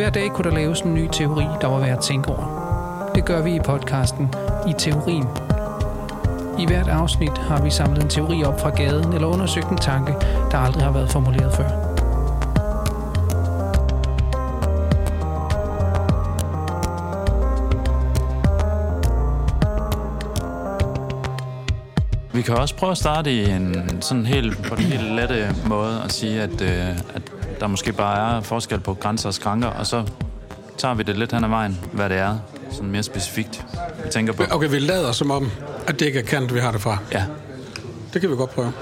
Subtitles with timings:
[0.00, 3.10] Hver dag kunne der laves en ny teori, der var værd at tænke over.
[3.14, 4.34] Det gør vi i podcasten
[4.68, 5.26] I Teorien.
[6.58, 10.12] I hvert afsnit har vi samlet en teori op fra gaden eller undersøgt en tanke,
[10.50, 11.68] der aldrig har været formuleret før.
[22.32, 26.02] Vi kan også prøve at starte i en sådan helt, på den helt lette måde
[26.02, 27.29] og sige, at, øh, at
[27.60, 30.04] der måske bare er forskel på grænser og skranker, og så
[30.78, 32.38] tager vi det lidt hen ad vejen, hvad det er,
[32.72, 33.64] sådan mere specifikt,
[34.04, 34.42] vi tænker på.
[34.50, 35.50] Okay, vi lader som om,
[35.86, 36.98] at det ikke er kant, vi har det fra.
[37.12, 37.24] Ja,
[38.12, 38.72] Det kan vi godt prøve.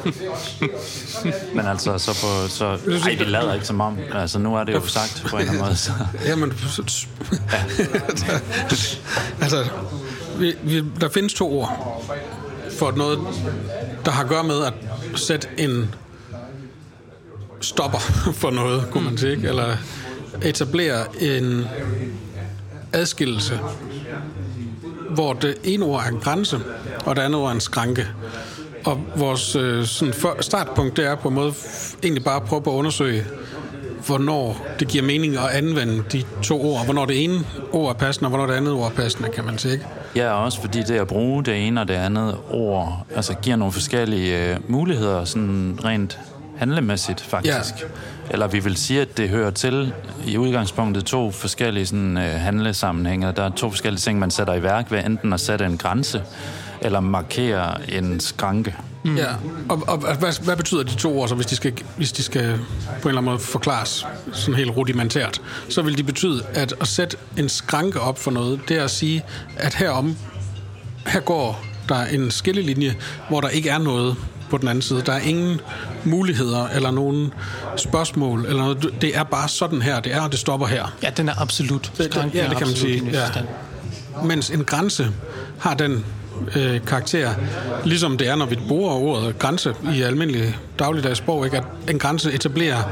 [1.56, 2.48] men altså, så på...
[2.48, 2.64] Så,
[3.05, 3.98] ej, vi lader ikke som om.
[4.14, 5.77] Altså, nu er det jo sagt på en eller anden måde.
[5.77, 5.92] Så.
[6.27, 6.52] Jamen,
[9.42, 9.69] altså,
[10.38, 12.05] vi, vi, der findes to ord
[12.78, 13.19] for noget,
[14.05, 14.72] der har at gøre med at
[15.14, 15.95] sætte en
[17.60, 17.98] stopper
[18.41, 19.48] for noget, kunne man sige, ikke?
[19.48, 19.77] eller
[20.42, 21.66] etablere en
[22.92, 23.60] adskillelse,
[25.10, 26.60] hvor det ene ord er en grænse,
[27.05, 28.06] og det andet ord er en skranke.
[28.84, 31.52] Og vores øh, sådan for, startpunkt, det er på en måde
[32.02, 33.24] egentlig bare at prøve at undersøge,
[34.06, 36.84] hvornår det giver mening at anvende de to ord.
[36.84, 39.58] Hvornår det ene ord er passende, og hvornår det andet ord er passende, kan man
[39.58, 39.72] sige.
[39.72, 39.86] Ikke?
[40.16, 43.72] Ja, også fordi det at bruge det ene og det andet ord, altså giver nogle
[43.72, 46.18] forskellige øh, muligheder, sådan rent
[46.59, 47.81] handlemæssigt faktisk.
[47.81, 47.87] Ja.
[48.31, 49.92] Eller vi vil sige, at det hører til
[50.27, 53.33] i udgangspunktet to forskellige sådan, øh, handlesammenhænge.
[53.33, 56.23] Der er to forskellige ting, man sætter i værk ved enten at sætte en grænse,
[56.81, 58.75] eller markere en skranke.
[59.05, 59.17] Mm.
[59.17, 59.27] Ja,
[59.69, 62.42] og, og hvad, hvad betyder de to ord, så hvis de, skal, hvis de skal
[62.42, 66.89] på en eller anden måde forklares sådan helt rudimentært, så vil de betyde, at at
[66.89, 69.25] sætte en skranke op for noget, det er at sige,
[69.56, 70.17] at herom,
[71.06, 72.95] her går der en skillelinje,
[73.29, 74.17] hvor der ikke er noget
[74.50, 75.02] på den anden side.
[75.06, 75.60] Der er ingen
[76.04, 77.32] muligheder eller nogen
[77.77, 78.94] spørgsmål, eller noget.
[79.00, 80.94] det er bare sådan her, det er, og det stopper her.
[81.02, 81.92] Ja, den er absolut.
[81.98, 83.20] Det- ja, det kan man sige, ja.
[84.24, 85.06] Mens en grænse
[85.58, 86.05] har den
[86.56, 87.30] øh, karakter,
[87.84, 91.56] ligesom det er, når vi bruger ordet grænse i almindelig dagligdags sprog, ikke?
[91.56, 92.83] at en grænse etablerer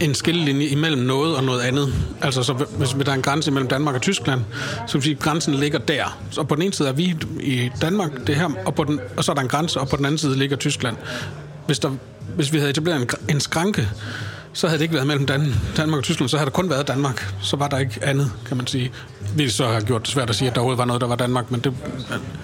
[0.00, 1.94] en skillelinje imellem noget og noget andet.
[2.22, 4.40] Altså, så hvis der er en grænse mellem Danmark og Tyskland,
[4.86, 6.18] så vil sige, at grænsen ligger der.
[6.30, 9.24] Så på den ene side er vi i Danmark, det her, og, på den, og
[9.24, 10.96] så er der en grænse, og på den anden side ligger Tyskland.
[11.66, 11.90] Hvis, der,
[12.36, 13.88] hvis vi havde etableret en, en skranke,
[14.56, 16.88] så havde det ikke været mellem Dan- Danmark og Tyskland, så havde der kun været
[16.88, 17.34] Danmark.
[17.40, 18.90] Så var der ikke andet, kan man sige.
[19.36, 21.16] Vi så har gjort det svært at sige, at der overhovedet var noget, der var
[21.16, 21.72] Danmark, men det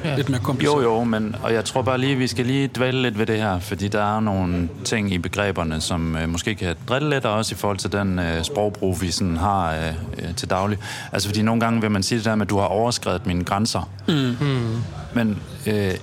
[0.04, 0.16] er ja.
[0.16, 0.82] lidt mere kompliceret.
[0.82, 3.36] Jo, jo, men, og jeg tror bare lige, vi skal lige dvæle lidt ved det
[3.36, 7.32] her, fordi der er nogle ting i begreberne, som øh, måske kan drille lidt, og
[7.32, 10.78] også i forhold til den øh, sprogbrug, vi sådan har øh, øh, til daglig.
[11.12, 13.44] Altså, fordi nogle gange vil man sige det der med, at du har overskrevet mine
[13.44, 13.90] grænser.
[14.08, 14.36] Mm.
[15.14, 15.94] Men øh,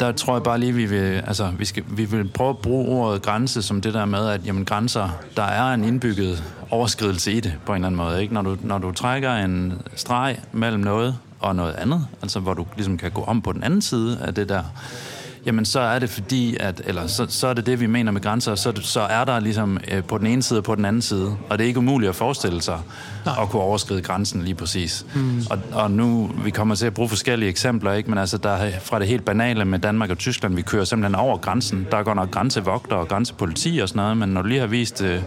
[0.00, 2.88] der tror jeg bare lige, vi vil, altså, vi, skal, vi vil prøve at bruge
[2.88, 7.40] ordet grænse som det der med, at jamen, grænser, der er en indbygget overskridelse i
[7.40, 8.22] det på en eller anden måde.
[8.22, 8.34] Ikke?
[8.34, 12.66] Når, du, når du trækker en streg mellem noget og noget andet, altså hvor du
[12.76, 14.62] ligesom kan gå om på den anden side af det der,
[15.46, 18.20] jamen så er det fordi, at, eller så, så er det det, vi mener med
[18.20, 21.02] grænser, så, så er der ligesom øh, på den ene side og på den anden
[21.02, 22.78] side, og det er ikke umuligt at forestille sig
[23.26, 23.34] Nej.
[23.42, 25.06] at kunne overskride grænsen lige præcis.
[25.14, 25.42] Mm.
[25.50, 28.10] Og, og nu, vi kommer til at bruge forskellige eksempler, ikke?
[28.10, 31.14] men altså der er fra det helt banale med Danmark og Tyskland, vi kører simpelthen
[31.14, 31.86] over grænsen.
[31.90, 35.02] Der går nok grænsevogter og grænsepoliti og sådan noget, men når du lige har vist
[35.02, 35.22] øh,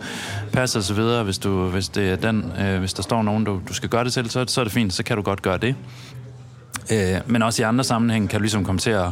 [0.53, 3.43] pas og så videre, hvis, du, hvis, det er den, øh, hvis der står nogen,
[3.43, 5.41] du, du skal gøre det til, så, så er det fint, så kan du godt
[5.41, 5.75] gøre det.
[6.91, 9.07] Øh, men også i andre sammenhænge kan du ligesom komme til at,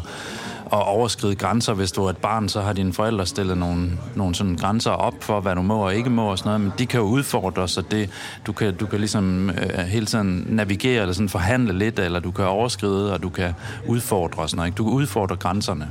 [0.73, 1.73] at overskride grænser.
[1.73, 5.13] Hvis du er et barn, så har dine forældre stillet nogle, nogle sådan grænser op
[5.19, 7.67] for, hvad du må og ikke må og sådan noget, men de kan jo udfordre,
[7.67, 8.09] så det,
[8.47, 12.31] du, kan, du kan ligesom øh, hele tiden navigere eller sådan forhandle lidt, eller du
[12.31, 13.53] kan overskride, og du kan
[13.88, 14.67] udfordre og sådan noget.
[14.67, 14.77] Ikke?
[14.77, 15.89] Du kan udfordre grænserne.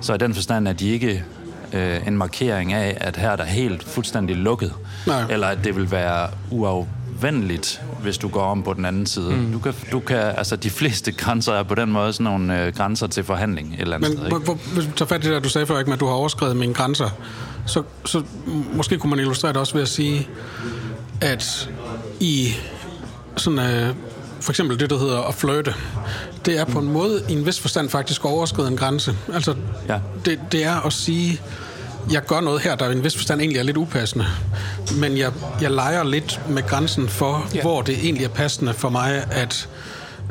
[0.00, 1.24] Så i den forstand er de ikke
[1.72, 4.72] øh, en markering af, at her er der helt fuldstændig lukket,
[5.06, 5.22] Nej.
[5.30, 6.28] eller at det vil være
[7.22, 9.30] uafvendeligt, hvis du går om på den anden side.
[9.30, 9.52] Mm.
[9.52, 12.74] Du kan, du kan, altså de fleste grænser er på den måde sådan nogle øh,
[12.74, 14.26] grænser til forhandling et eller andet Men sted.
[14.26, 14.38] Ikke?
[14.38, 16.14] hvor, hvis du tager fat i det, der, du sagde før, ikke, at du har
[16.14, 17.10] overskrevet mine grænser,
[17.66, 18.22] så, så
[18.74, 20.28] måske kunne man illustrere det også ved at sige,
[21.20, 21.70] at
[22.20, 22.54] i
[23.36, 23.94] sådan, øh,
[24.40, 25.74] for eksempel det, der hedder at flirte,
[26.46, 29.16] det er på en måde i en vis forstand faktisk at overskride en grænse.
[29.34, 29.54] Altså,
[29.88, 29.98] Ja.
[30.24, 31.40] det, det er at sige,
[32.10, 34.26] jeg gør noget her, der i en vis forstand egentlig er lidt upassende,
[34.96, 37.60] men jeg, jeg leger lidt med grænsen for, ja.
[37.62, 39.68] hvor det egentlig er passende for mig at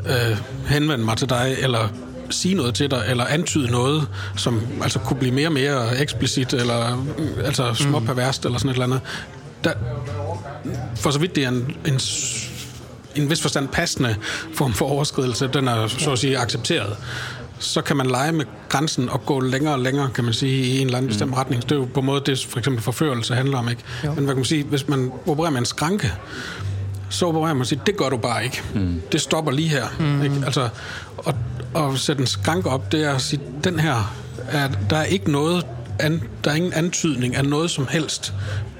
[0.05, 0.37] øh,
[0.67, 1.87] henvende mig til dig, eller
[2.29, 4.07] sige noget til dig, eller antyde noget,
[4.37, 8.73] som altså kunne blive mere og mere eksplicit, eller øh, altså småperverst, eller sådan et
[8.73, 9.01] eller andet.
[9.63, 9.73] Der,
[10.95, 12.49] for så vidt det er en, en, s-
[13.15, 14.15] en vis forstand passende
[14.55, 16.95] form for overskridelse, den er så at sige accepteret,
[17.61, 20.79] så kan man lege med grænsen og gå længere og længere, kan man sige, i
[20.79, 21.37] en eller anden bestemt Mm.
[21.37, 21.63] retning.
[21.63, 23.83] Det er jo på en måde det, for eksempel forførelse handler om, ikke?
[24.03, 26.13] Men hvad kan man sige, hvis man opererer med en skranke,
[27.09, 28.61] så opererer man og siger, det gør du bare ikke.
[28.75, 29.01] Mm.
[29.11, 29.85] Det stopper lige her.
[29.99, 30.21] Mm.
[30.23, 30.35] Ikke?
[30.45, 30.69] Altså,
[31.17, 31.33] og,
[31.73, 34.13] og sætte en skrank op, det er at sige, den her,
[34.49, 35.65] er, der er ikke noget,
[35.99, 38.33] an, der er ingen antydning af noget som helst,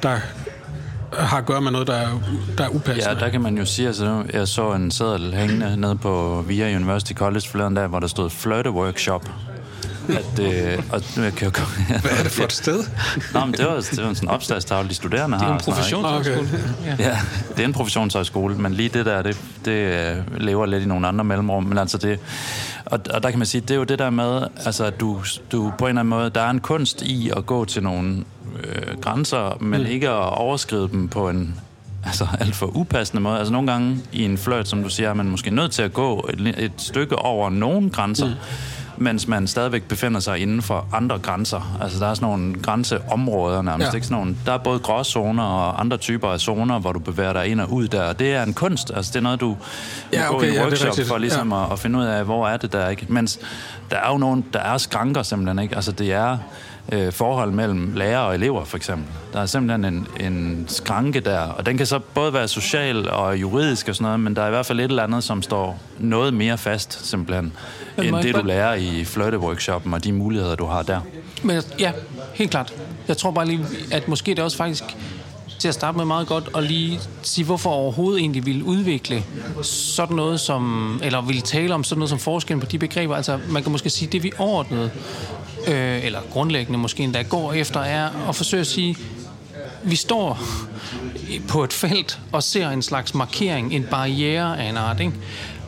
[0.04, 0.18] der
[1.14, 2.20] har at gøre med noget, der er,
[2.58, 3.10] der er upassende.
[3.10, 6.76] Ja, der kan man jo sige, altså jeg så en seddel hængende nede på VIA
[6.76, 9.30] University College forleden dag, hvor der stod flirte workshop.
[10.18, 11.52] At, øh, og nu jeg jo
[11.88, 12.84] Hvad er det for et sted?
[13.34, 15.46] Nå, men det var, det var en sådan opslagstavle, de studerende har.
[15.46, 16.40] Det er en professionshøjskole.
[16.40, 17.00] Okay.
[17.00, 17.10] Ja.
[17.10, 17.20] Ja,
[17.50, 21.08] det er en professionshøjskole, men lige det der, det, det øh, lever lidt i nogle
[21.08, 21.64] andre mellemrum.
[21.64, 22.20] Men altså det,
[22.86, 25.22] og, og der kan man sige, det er jo det der med, altså at du,
[25.52, 28.24] du på en eller anden måde, der er en kunst i at gå til nogle
[28.64, 29.88] øh, grænser, men mm.
[29.88, 31.56] ikke at overskride dem på en
[32.06, 33.38] altså alt for upassende måde.
[33.38, 35.94] Altså nogle gange i en flirt, som du siger, er man måske nødt til at
[35.94, 38.28] gå et, et stykke over nogle grænser.
[38.28, 38.34] Mm
[39.02, 41.78] mens man stadigvæk befinder sig inden for andre grænser.
[41.82, 43.86] Altså der er sådan nogle grænseområder nærmest.
[43.86, 43.92] Ja.
[43.92, 43.96] Ja.
[43.96, 44.08] Ikke?
[44.08, 47.48] Sådan nogle, der er både gråzoner og andre typer af zoner, hvor du bevæger dig
[47.48, 48.04] ind og ud der.
[48.04, 48.92] Og det er en kunst.
[48.96, 49.58] Altså det er noget, du
[50.14, 51.08] Ja, ja, okay, gå i ja, workshop rigtigt.
[51.08, 51.64] for ligesom Ja.
[51.66, 53.06] at, at finde ud af, hvor er det der, ikke?
[53.10, 53.40] Mens
[53.92, 55.76] der er jo nogle, der er skranker simpelthen, ikke?
[55.76, 56.38] Altså det er
[56.92, 59.06] øh, forhold mellem lærere og elever, for eksempel.
[59.34, 63.42] Der er simpelthen en, en skranke der, og den kan så både være social og
[63.42, 65.80] juridisk og sådan noget, men der er i hvert fald et eller andet, som står
[66.00, 67.54] noget mere fast, simpelthen,
[67.98, 71.00] Men end det, du lærer i flirte-workshoppen og de muligheder, du har der.
[71.44, 71.92] Men ja,
[72.34, 72.74] helt klart.
[73.08, 74.84] Jeg tror bare lige, at måske det også faktisk
[75.62, 79.24] til at starte med meget godt og lige sige, hvorfor overhovedet egentlig ville udvikle
[79.62, 83.16] sådan noget som, eller ville tale om sådan noget som forskellen på de begreber.
[83.16, 84.92] Altså man kan måske sige, det vi overordnet,
[85.68, 88.98] øh, eller grundlæggende måske endda går efter, er at forsøge at sige,
[89.84, 90.40] vi står
[91.48, 95.00] på et felt og ser en slags markering, en barriere af en art.
[95.00, 95.14] Ikke?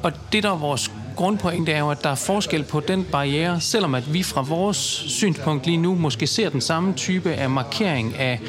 [0.04, 3.04] Og det, der er vores grundpoint, det er jo, at der er forskel på den
[3.04, 4.78] barriere, selvom at vi fra vores
[5.08, 8.40] synspunkt lige nu måske ser den samme type af markering af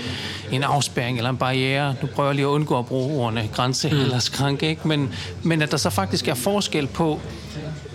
[0.52, 1.94] en afspærring eller en barriere.
[2.02, 4.00] Nu prøver jeg lige at undgå at bruge ordene grænse mm.
[4.00, 4.88] eller skranke, ikke?
[4.88, 7.20] Men, men at der så faktisk er forskel på,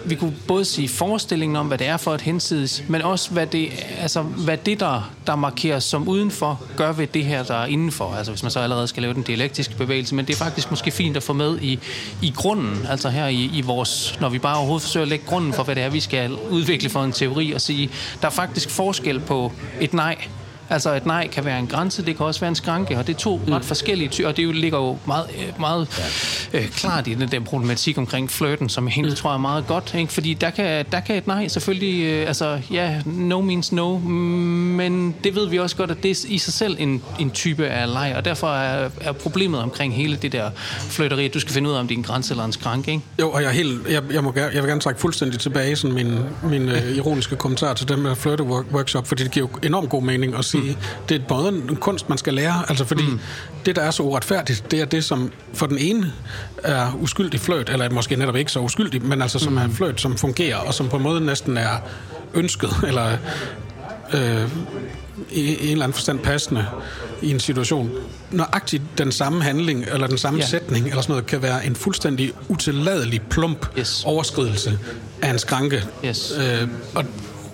[0.10, 3.48] vi kunne både sige forestillingen om, hvad det er for et hensides, men også hvad
[3.48, 3.70] det,
[4.02, 8.14] altså, hvad det der, der markeres som udenfor, gør ved det her, der er indenfor.
[8.14, 10.92] Altså hvis man så allerede skal lave den dialektiske bevægelse, men det er faktisk måske
[10.92, 11.80] fint at få med i,
[12.22, 15.54] i grunden, altså her i, i vores, når vi bare overhovedet forsøger at lægge grunden
[15.54, 17.90] for, hvad det er, vi skal udvikle for en teori, og sige,
[18.22, 20.18] der er faktisk forskel på et nej,
[20.70, 23.14] Altså et nej kan være en grænse, det kan også være en skranke, og det
[23.16, 23.54] er to mm.
[23.54, 25.88] ret forskellige ty- og det jo ligger jo meget, øh, meget
[26.54, 29.94] øh, klart i den der problematik omkring flirten, som jeg egentlig tror er meget godt,
[29.98, 30.14] ikke?
[30.14, 35.16] fordi der kan, der kan et nej selvfølgelig, øh, altså ja, no means no, men
[35.24, 37.94] det ved vi også godt, at det er i sig selv en, en type af
[37.94, 40.50] leg, og derfor er, er problemet omkring hele det der
[40.80, 42.92] flirteri, at du skal finde ud af, om det er en grænse eller en skranke,
[42.92, 43.04] ikke?
[43.20, 45.76] Jo, og jeg, er helt, jeg, jeg, må, gerne- jeg vil gerne trække fuldstændig tilbage
[45.76, 49.48] sådan min, min øh, ironiske kommentar til den med flirte work- workshop, fordi det giver
[49.54, 50.76] jo enormt god mening at sige, mm.
[51.10, 53.20] det er både en kunst, man skal lære, altså fordi mm.
[53.66, 56.14] det, der er så uretfærdigt, det er det, som for den ene
[56.64, 59.58] er uskyldig fløjt, eller måske netop ikke så uskyldig, men altså som mm.
[59.58, 61.78] er en fløjt, som fungerer, og som på en måde næsten er
[62.34, 63.18] ønsket, eller
[64.14, 64.50] øh,
[65.32, 66.66] i, i en eller anden forstand passende
[67.22, 67.92] i en situation.
[68.32, 70.46] Nøjagtigt den samme handling, eller den samme ja.
[70.46, 74.04] sætning, eller sådan noget, kan være en fuldstændig utilladelig plump Yes.
[74.06, 74.80] overskridelse
[75.22, 75.84] af en skranke.
[76.06, 76.34] Yes.
[76.40, 77.06] Øh, og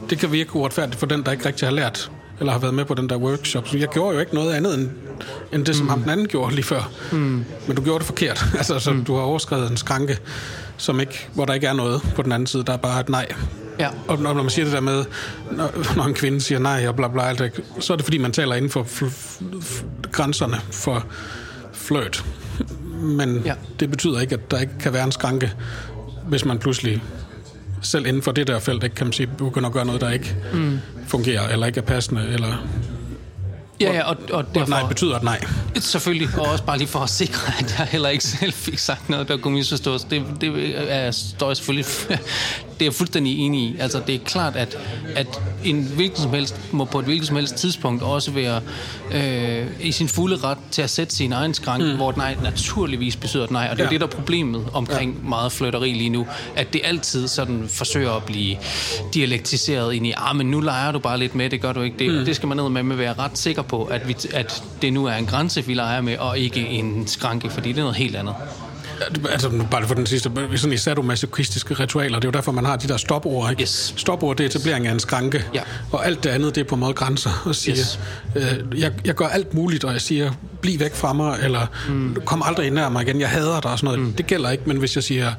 [0.10, 2.86] det kan virke uretfærdigt for den, der ikke rigtig har lært, eller har været med
[2.86, 3.68] på den der workshop.
[3.68, 4.90] Så jeg gjorde jo ikke noget andet end,
[5.54, 5.90] end det, som mm.
[5.90, 6.92] ham den anden gjorde lige før.
[7.12, 7.46] Mm.
[7.68, 8.46] Men du gjorde det forkert.
[8.58, 9.04] altså, så mm.
[9.04, 10.18] du har overskrevet en skranke,
[10.78, 12.64] som ikke, hvor der ikke er noget på den anden side.
[12.64, 13.28] Der er bare et nej.
[13.80, 13.90] Ja.
[14.08, 15.06] Og når, når man siger det der med,
[15.52, 18.32] når, når en kvinde siger nej og bla bla, alt så er det fordi, man
[18.32, 21.06] taler inden for fl- f- grænserne for
[21.74, 22.26] fløjt.
[23.02, 23.54] Men ja.
[23.80, 25.54] det betyder ikke, at der ikke kan være en skranke,
[26.28, 27.04] hvis man pludselig
[27.82, 30.10] selv inden for det der felt, ikke kan man sige, begynder at gøre noget, der
[30.10, 30.80] ikke mm.
[31.08, 32.68] fungerer, eller ikke er passende, eller
[33.82, 34.70] Ja, ja, og, og og derfor...
[34.70, 35.40] nej betyder et nej.
[35.76, 39.10] Selvfølgelig, og også bare lige for at sikre, at jeg heller ikke selv fik sagt
[39.10, 40.04] noget, der kunne misforstås.
[40.04, 41.86] Det, det er, står jeg selvfølgelig...
[42.80, 43.76] Det er jeg fuldstændig enig i.
[43.80, 44.78] Altså, det er klart, at,
[45.16, 48.62] at en hvilken som helst må på et hvilket som helst tidspunkt også være
[49.12, 51.96] øh, i sin fulde ret til at sætte sin egen skrank, mm.
[51.96, 53.68] hvor et nej naturligvis betyder et nej.
[53.72, 53.88] Og det er.
[53.88, 53.92] Ja.
[53.92, 55.30] det, der er problemet omkring ja.
[55.30, 58.58] meget flytteri lige nu, at det altid sådan forsøger at blive
[59.14, 62.00] dialektiseret ind i, ah, men nu leger du bare lidt med, det gør du ikke.
[62.00, 62.26] Det, mm.
[62.26, 64.94] det skal man ned med, med at være ret sikker på, at, vi, at det
[64.94, 67.96] nu er en grænse, vi leger med, og ikke en skranke, fordi det er noget
[67.96, 68.36] helt andet.
[69.32, 72.76] Altså, bare for den sidste, sådan i sadomasochistiske ritualer, det er jo derfor, man har
[72.76, 73.62] de der stopord, ikke?
[73.62, 73.94] Yes.
[73.98, 75.62] Stopord, det er etablering af en skranke, Ja.
[75.92, 78.00] og alt det andet, det er på måde grænser, og siger, yes.
[78.36, 80.32] øh, jeg, jeg gør alt muligt, og jeg siger,
[80.66, 82.18] bliv væk fra mig, eller mm.
[82.26, 84.00] kom aldrig nær mig igen, jeg hader dig, og sådan noget.
[84.00, 84.14] Mm.
[84.14, 85.32] Det gælder ikke, men hvis jeg siger,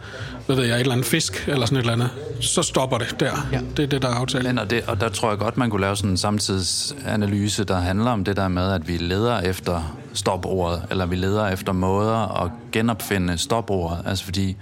[0.46, 3.16] hvad ved jeg, et eller andet fisk, eller sådan et eller andet, så stopper det
[3.20, 3.48] der.
[3.52, 3.60] Ja.
[3.76, 4.44] Det er det, der er aftalt.
[4.44, 7.76] Men, og, det, og der tror jeg godt, man kunne lave sådan en samtidsanalyse, der
[7.76, 12.42] handler om det der med, at vi leder efter stopordet, eller vi leder efter måder
[12.44, 13.98] at genopfinde stopordet.
[14.06, 14.56] Altså fordi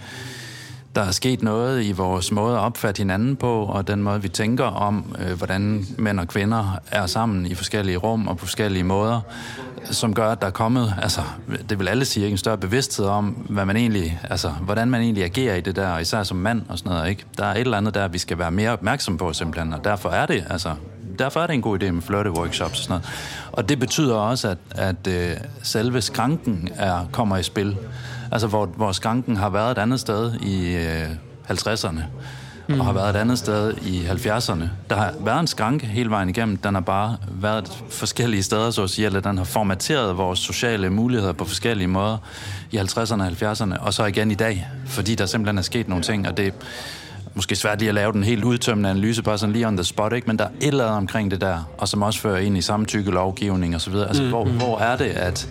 [0.94, 4.28] der er sket noget i vores måde at opfatte hinanden på, og den måde, vi
[4.28, 8.84] tænker om, øh, hvordan mænd og kvinder er sammen i forskellige rum og på forskellige
[8.84, 9.20] måder,
[9.90, 11.20] som gør, at der er kommet, altså,
[11.68, 15.00] det vil alle sige, ikke, en større bevidsthed om, hvad man egentlig, altså, hvordan man
[15.00, 17.24] egentlig agerer i det der, især som mand og sådan noget, ikke?
[17.38, 20.08] Der er et eller andet der, vi skal være mere opmærksom på simpelthen, og derfor
[20.08, 20.74] er det, altså,
[21.18, 23.04] derfor er det en god idé med flirte-workshops og sådan noget.
[23.52, 27.76] Og det betyder også, at, at øh, selve skranken er, kommer i spil.
[28.34, 31.10] Altså, hvor, hvor skranken har været et andet sted i øh,
[31.50, 32.00] 50'erne,
[32.68, 32.80] mm.
[32.80, 34.64] og har været et andet sted i 70'erne.
[34.90, 36.56] Der har været en skranke hele vejen igennem.
[36.56, 40.90] Den har bare været forskellige steder, så at sige, eller den har formateret vores sociale
[40.90, 42.18] muligheder på forskellige måder
[42.70, 46.04] i 50'erne og 70'erne, og så igen i dag, fordi der simpelthen er sket nogle
[46.04, 46.54] ting, og det
[47.34, 50.12] måske svært lige at lave den helt udtømmende analyse, bare sådan lige on the spot,
[50.12, 50.26] ikke?
[50.26, 52.60] men der er et eller andet omkring det der, og som også fører ind i
[52.60, 54.08] samtykke lovgivning og så videre.
[54.08, 54.28] Altså, mm.
[54.28, 55.48] hvor, hvor er det, at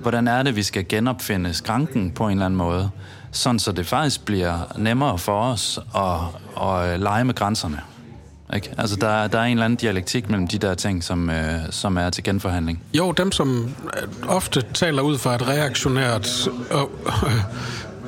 [0.00, 2.90] hvordan er det, vi skal genopfinde skranken på en eller anden måde,
[3.32, 6.20] sådan så det faktisk bliver nemmere for os at,
[6.62, 7.80] at øh, lege med grænserne.
[8.54, 8.74] Ikke?
[8.78, 11.96] Altså, der, der er en eller anden dialektik mellem de der ting, som, øh, som
[11.96, 12.82] er til genforhandling.
[12.94, 17.32] Jo, dem, som øh, ofte taler ud fra et reaktionært øh, øh,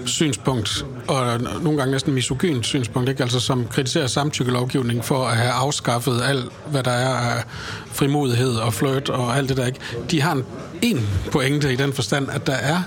[0.04, 3.22] synspunkt, og nogle gange næsten misogynt synspunkt, ikke?
[3.22, 7.44] Altså, som kritiserer samtykkelovgivning for at have afskaffet alt, hvad der er af
[7.86, 9.80] frimodighed og flirt og alt det der, ikke?
[10.10, 10.44] De har en,
[10.82, 12.82] en pointe i den forstand, at der er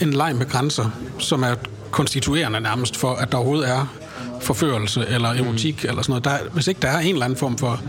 [0.00, 1.54] en leg med grænser, som er
[1.90, 3.86] konstituerende nærmest for, at der overhovedet er
[4.40, 5.88] forførelse eller erotik mm.
[5.88, 6.24] eller sådan noget.
[6.24, 7.80] Der, hvis ikke der er en eller anden form for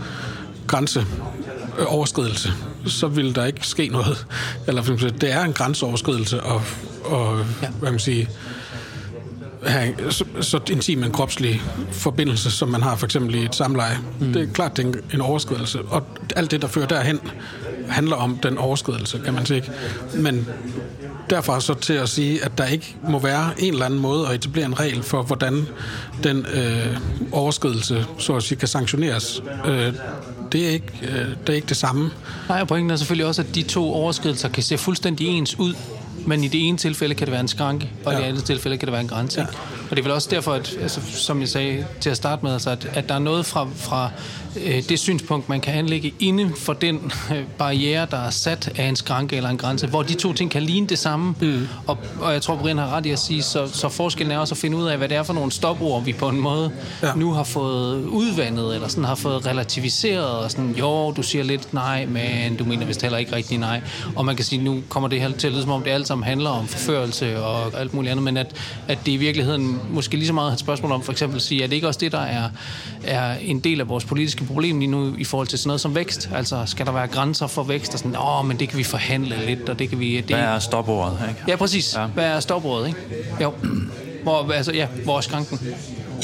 [0.66, 2.52] grænseoverskridelse,
[2.86, 4.26] så vil der ikke ske noget.
[4.66, 4.82] Eller
[5.20, 6.62] det er en grænseoverskridelse og,
[7.04, 7.68] og ja.
[7.68, 8.26] hvad man siger,
[9.66, 13.98] have så, så intim en kropslig forbindelse, som man har for eksempel i et samleje.
[14.20, 14.32] Mm.
[14.32, 15.82] Det er klart, det er en, en overskridelse.
[15.82, 16.02] Og
[16.36, 17.20] alt det, der fører derhen,
[17.88, 19.62] handler om den overskridelse, kan man sige.
[20.14, 20.48] Men
[21.30, 24.34] derfra så til at sige, at der ikke må være en eller anden måde at
[24.34, 25.66] etablere en regel for, hvordan
[26.24, 26.96] den øh,
[27.32, 29.42] overskridelse, så at sige, kan sanktioneres.
[29.66, 29.92] Øh,
[30.52, 32.10] det, er ikke, øh, det er ikke det samme.
[32.48, 35.74] Nej, og pointen er selvfølgelig også, at de to overskridelser kan se fuldstændig ens ud,
[36.26, 38.18] men i det ene tilfælde kan det være en skranke, og ja.
[38.18, 39.40] i det andet tilfælde kan det være en grænse.
[39.40, 39.46] Ja.
[39.90, 42.52] Og det er vel også derfor, at, altså, som jeg sagde til at starte med,
[42.52, 44.10] altså, at, at der er noget fra, fra
[44.64, 48.84] øh, det synspunkt, man kan anlægge inde for den øh, barriere, der er sat af
[48.84, 51.34] en skranke eller en grænse, hvor de to ting kan ligne det samme.
[51.40, 51.68] Mm.
[51.86, 54.54] Og, og jeg tror, Brian har ret i at sige, så, så forskellen er også
[54.54, 56.70] at finde ud af, hvad det er for nogle stopord, vi på en måde
[57.02, 57.14] ja.
[57.16, 61.74] nu har fået udvandet, eller sådan har fået relativiseret, og sådan, jo, du siger lidt
[61.74, 63.80] nej, men du mener vist heller ikke rigtig nej.
[64.16, 66.06] Og man kan sige, nu kommer det her til at lyde, som om det alt
[66.14, 68.46] sammen handler om forførelse og alt muligt andet, men at,
[68.88, 71.64] at det i virkeligheden måske lige så meget et spørgsmål om for eksempel at sige,
[71.64, 72.48] at det ikke også det, der er,
[73.04, 75.94] er en del af vores politiske problem lige nu i forhold til sådan noget som
[75.94, 76.30] vækst?
[76.34, 77.92] Altså, skal der være grænser for vækst?
[77.92, 80.16] Og sådan, åh, men det kan vi forhandle lidt, og det kan vi...
[80.16, 80.24] Det...
[80.24, 81.40] Hvad er stopordet, ikke?
[81.48, 81.94] Ja, præcis.
[81.96, 82.06] Ja.
[82.06, 82.98] Hvad er stopordet, ikke?
[83.40, 83.52] Jo.
[84.22, 85.58] Hvor, altså, ja, hvor er skranken?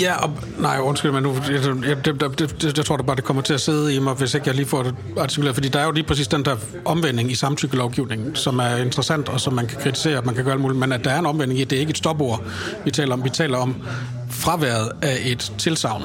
[0.00, 3.16] Ja, og, nej, undskyld, men nu, jeg, jeg, det, det, det, jeg tror da bare,
[3.16, 5.69] det kommer til at sidde i mig, hvis ikke jeg lige får det artikuleret, fordi
[5.69, 9.52] der er jo lige præcis den der omvending i samtykkelovgivningen, som er interessant, og som
[9.52, 11.61] man kan kritisere, at man kan gøre alt muligt, men at der er en omvending
[11.61, 12.42] i, det er ikke et stopord,
[12.85, 13.25] vi taler om.
[13.25, 13.76] Vi taler om
[14.30, 16.02] fraværet af et tilsavn,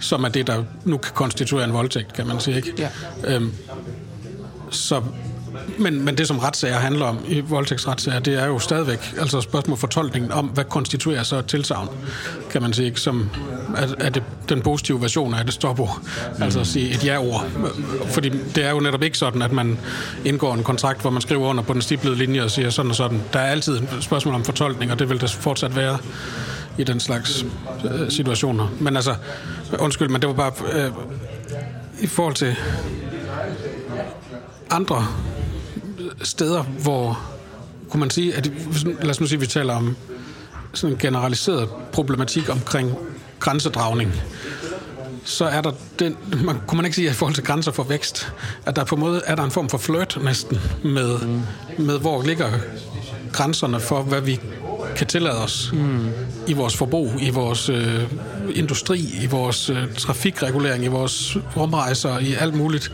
[0.00, 2.72] som er det, der nu kan konstituere en voldtægt, kan man sige, ikke?
[2.78, 2.88] Ja.
[3.34, 3.52] Øhm,
[4.70, 5.02] så
[5.78, 9.78] men, men det, som retssager handler om i voldtægtsretssager, det er jo stadigvæk altså spørgsmål
[9.78, 11.88] fortolkningen om, hvad konstituerer så et tilsavn,
[12.50, 13.30] kan man sige, som
[13.76, 16.00] er, er det den positive version af det stopord,
[16.40, 17.46] altså at sige et ja-ord.
[18.06, 19.78] Fordi det er jo netop ikke sådan, at man
[20.24, 22.96] indgår en kontrakt, hvor man skriver under på den stiplede linje og siger sådan og
[22.96, 23.22] sådan.
[23.32, 25.98] Der er altid et spørgsmål om fortolkning, og det vil det fortsat være
[26.78, 27.46] i den slags
[27.84, 28.68] øh, situationer.
[28.80, 29.14] Men altså,
[29.78, 30.90] undskyld, men det var bare øh,
[32.00, 32.56] i forhold til
[34.70, 35.06] andre
[36.22, 37.20] steder, hvor
[37.90, 38.50] kunne man sige, at
[39.00, 39.96] lad os nu sige, at vi taler om
[40.74, 42.94] sådan en generaliseret problematik omkring
[43.40, 44.12] grænsedragning,
[45.24, 47.82] så er der den, man, kunne man ikke sige, at i forhold til grænser for
[47.82, 48.32] vækst,
[48.66, 51.42] at der på en måde er der en form for flirt næsten med, mm.
[51.78, 52.50] med hvor ligger
[53.32, 54.40] grænserne for, hvad vi
[54.96, 56.08] kan tillade os mm.
[56.46, 58.02] i vores forbrug, i vores øh,
[58.54, 62.92] industri, i vores øh, trafikregulering, i vores rumrejser, i alt muligt.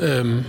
[0.00, 0.44] Øhm,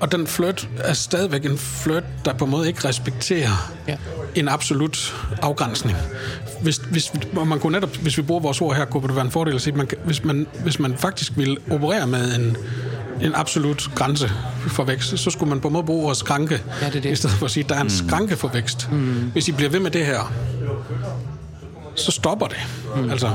[0.00, 3.96] og den flirt er stadigvæk en flirt, der på en måde ikke respekterer ja.
[4.34, 5.96] en absolut afgrænsning.
[6.62, 7.12] Hvis, hvis,
[7.46, 9.60] man kunne netop, hvis vi bruger vores ord her, kunne det være en fordel at
[9.60, 12.56] sige, at man, hvis, man, hvis man faktisk vil operere med en,
[13.22, 14.30] en absolut grænse
[14.66, 17.12] for vækst, så skulle man på en måde bruge vores skranke, ja, det det.
[17.12, 18.08] i stedet for at sige, at der er en mm.
[18.08, 18.88] skranke for vækst.
[18.92, 19.30] Mm.
[19.32, 20.32] Hvis I bliver ved med det her,
[21.94, 22.58] så stopper det.
[22.96, 23.10] Mm.
[23.10, 23.34] Altså,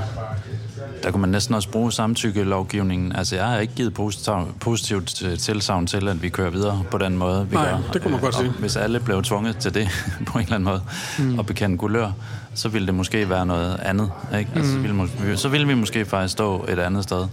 [1.05, 3.15] der kunne man næsten også bruge samtykke-lovgivningen.
[3.15, 7.17] Altså, jeg har ikke givet positivt, positivt tilsavn til, at vi kører videre på den
[7.17, 7.77] måde, vi Nej, gør.
[7.93, 8.53] det kunne man godt Og sige.
[8.59, 9.89] Hvis alle blev tvunget til det
[10.27, 10.81] på en eller anden måde,
[11.19, 11.39] mm.
[11.39, 12.11] og bekende gulør,
[12.55, 14.11] så ville det måske være noget andet.
[14.39, 14.51] Ikke?
[14.55, 17.27] Altså, så, ville, så ville vi måske faktisk stå et andet sted.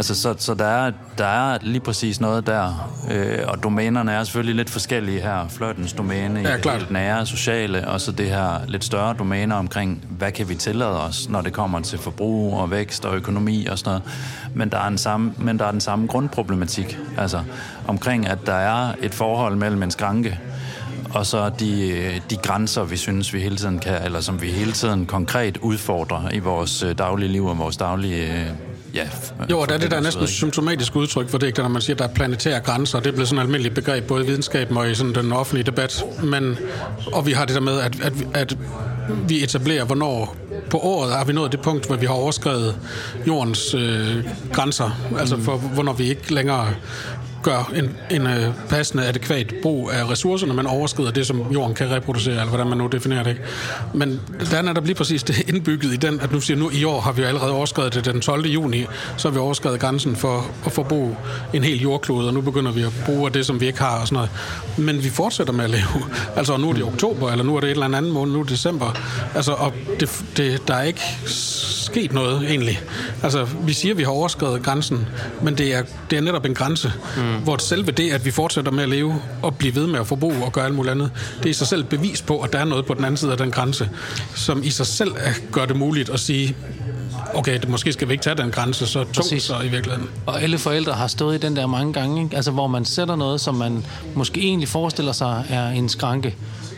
[0.00, 4.24] Altså, så, så der, er, der er lige præcis noget der, øh, og domænerne er
[4.24, 5.48] selvfølgelig lidt forskellige her.
[5.48, 6.76] Flirtens domæne, Ja, i klart.
[6.76, 11.00] helt nære, sociale, og så det her lidt større domæner omkring, hvad kan vi tillade
[11.02, 14.02] os, når det kommer til forbrug og vækst og økonomi og sådan noget.
[14.54, 17.42] Men der er, en samme, men der er den samme grundproblematik, altså
[17.88, 20.38] omkring, at der er et forhold mellem en skranke
[21.14, 24.72] og så de, de grænser, vi synes, vi hele tiden kan, eller som vi hele
[24.72, 28.54] tiden konkret udfordrer i vores øh, daglige liv og vores daglige...
[28.90, 31.58] øh, Ja, f- Jo, og der er det der er næsten symptomatisk udtryk for det,
[31.58, 32.98] når man siger, at der er planetære grænser.
[33.00, 35.66] Det er blevet sådan et almindeligt begreb, både i videnskaben og i sådan den offentlige
[35.66, 36.04] debat.
[36.22, 36.58] Men,
[37.12, 38.56] og vi har det der med, at, at, at
[39.28, 40.36] vi etablerer, hvornår
[40.70, 42.76] på året har vi nået det punkt, hvor vi har overskrevet
[43.26, 44.90] jordens øh, grænser.
[45.18, 46.68] Altså for, hvornår vi ikke længere
[47.42, 51.90] gør en, en øh, passende, adekvat brug af ressourcerne, man overskrider det, som jorden kan
[51.90, 53.30] reproducere, eller hvordan man nu definerer det.
[53.30, 53.42] Ikke?
[53.94, 54.20] Men
[54.50, 57.00] der er der lige præcis det indbygget i den, at nu siger nu i år
[57.00, 58.46] har vi jo allerede overskrevet det den 12.
[58.46, 61.16] juni, så har vi overskrevet grænsen for at forbruge
[61.54, 64.00] en hel jordklode, og nu begynder vi at bruge af det, som vi ikke har
[64.00, 64.30] og sådan noget.
[64.76, 66.04] Men vi fortsætter med at leve.
[66.36, 68.42] Altså, nu er det oktober, eller nu er det et eller andet måned, nu er
[68.42, 68.92] det december.
[69.34, 71.02] Altså, og det, det, der er ikke
[71.90, 72.80] sket noget egentlig.
[73.22, 75.08] Altså, vi siger, at vi har overskrevet grænsen,
[75.42, 78.72] men det er, det er netop en grænse, mm hvor selve det, at vi fortsætter
[78.72, 81.44] med at leve og blive ved med at forbruge og gøre alt muligt andet, det
[81.46, 83.38] er i sig selv bevis på, at der er noget på den anden side af
[83.38, 83.88] den grænse,
[84.34, 85.10] som i sig selv
[85.52, 86.56] gør det muligt at sige,
[87.34, 89.42] okay, det, måske skal vi ikke tage den grænse så tungt Præcis.
[89.42, 90.08] så i virkeligheden.
[90.26, 92.36] Og alle forældre har stået i den der mange gange, ikke?
[92.36, 93.84] Altså, hvor man sætter noget, som man
[94.14, 96.34] måske egentlig forestiller sig er en skranke,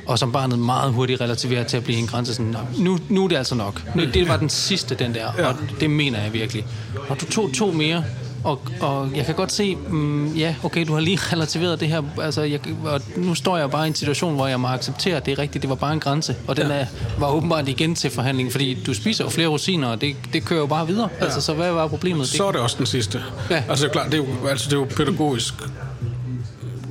[0.07, 2.35] og som barnet meget hurtigt relativerer til at blive en grænse.
[2.35, 3.83] Sådan, "Nå, nu, nu er det altså nok.
[3.95, 5.47] Nu, det var den sidste, den der, ja.
[5.47, 6.67] og det mener jeg virkelig.
[7.09, 8.05] Og du tog to mere,
[8.45, 12.03] og, og jeg kan godt se, mm, ja, okay, du har lige relativeret det her,
[12.23, 15.27] altså, jeg, og nu står jeg bare i en situation, hvor jeg må acceptere, at
[15.27, 16.87] det er rigtigt, det var bare en grænse, og den er,
[17.19, 20.61] var åbenbart igen til forhandling, fordi du spiser jo flere rosiner, og det, det kører
[20.61, 21.09] jo bare videre.
[21.21, 21.25] Ja.
[21.25, 22.29] Altså, så hvad var problemet?
[22.29, 23.23] Så er det også den sidste.
[23.51, 23.63] Ja.
[23.69, 25.55] Altså, det er klart, det er jo, altså, det er jo pædagogisk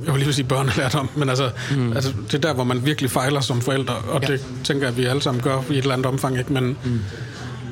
[0.04, 1.92] jeg vil lige vil sige børnelærdom, men altså, mm.
[1.92, 4.26] altså, det er der, hvor man virkelig fejler som forældre, og Ja.
[4.26, 4.32] ja.
[4.32, 6.52] det tænker jeg, at vi alle sammen gør i et eller andet omfang, ikke?
[6.52, 7.00] Men mm.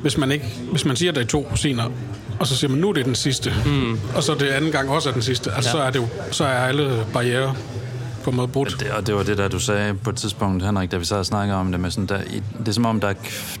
[0.01, 1.89] hvis, man ikke, hvis man siger, at der er to rosiner,
[2.39, 3.99] og så siger man, nu er det den sidste, mm.
[4.15, 5.71] og så det anden gang også er den sidste, altså, ja.
[5.71, 7.55] så, er det jo, så er alle barriere
[8.23, 8.75] på en måde brudt.
[8.79, 11.17] Det, og det var det, der du sagde på et tidspunkt, Henrik, da vi sad
[11.17, 12.17] og snakkede om det med sådan, der,
[12.59, 13.13] det er som om, der,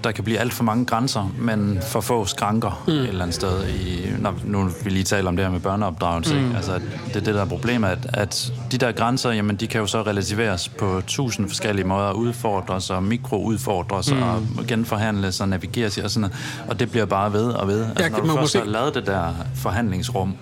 [0.03, 2.93] der kan blive alt for mange grænser, men for få skranker mm.
[2.93, 3.67] et eller andet sted.
[3.67, 6.35] I, når, nu vil vi lige tale om det her med børneopdragelse.
[6.35, 6.55] Mm.
[6.55, 6.73] Altså,
[7.07, 9.87] det er det, der er problemet, at, at de der grænser, jamen, de kan jo
[9.87, 14.21] så relativeres på tusind forskellige måder, udfordres og mikroudfordres mm.
[14.21, 16.35] og genforhandles og navigeres i og sådan noget.
[16.67, 17.85] Og det bliver bare ved og ved.
[17.85, 20.33] Altså, Ja, når du først se- har lavet det der forhandlingsrum,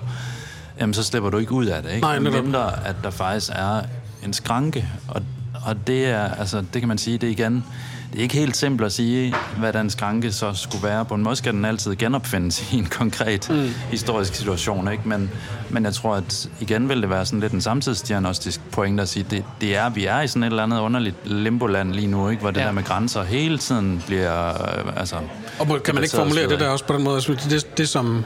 [0.79, 2.01] jamen så slipper du ikke ud af det, ikke?
[2.01, 2.43] Nej, netop.
[2.43, 3.81] Mindre, at der faktisk er
[4.25, 5.21] en skranke, og,
[5.65, 7.63] og det er, altså, det kan man sige, det er igen,
[8.11, 11.05] det er ikke helt simpelt at sige, hvad den skranke så skulle være.
[11.05, 13.69] På en måde skal den altid genopfindes i en konkret mm.
[13.91, 15.03] historisk situation, ikke?
[15.05, 15.31] Men,
[15.69, 19.25] men jeg tror, at igen vil det være sådan lidt en samtidsdiagnostisk pointe at sige,
[19.29, 22.41] det, det er, vi er i sådan et eller andet underligt limboland lige nu, ikke?
[22.41, 22.65] Hvor det Ja.
[22.65, 25.15] der med grænser hele tiden bliver, øh, altså...
[25.59, 27.15] Og kan man ikke formulere det der også på den måde?
[27.15, 28.25] Altså, det, det som,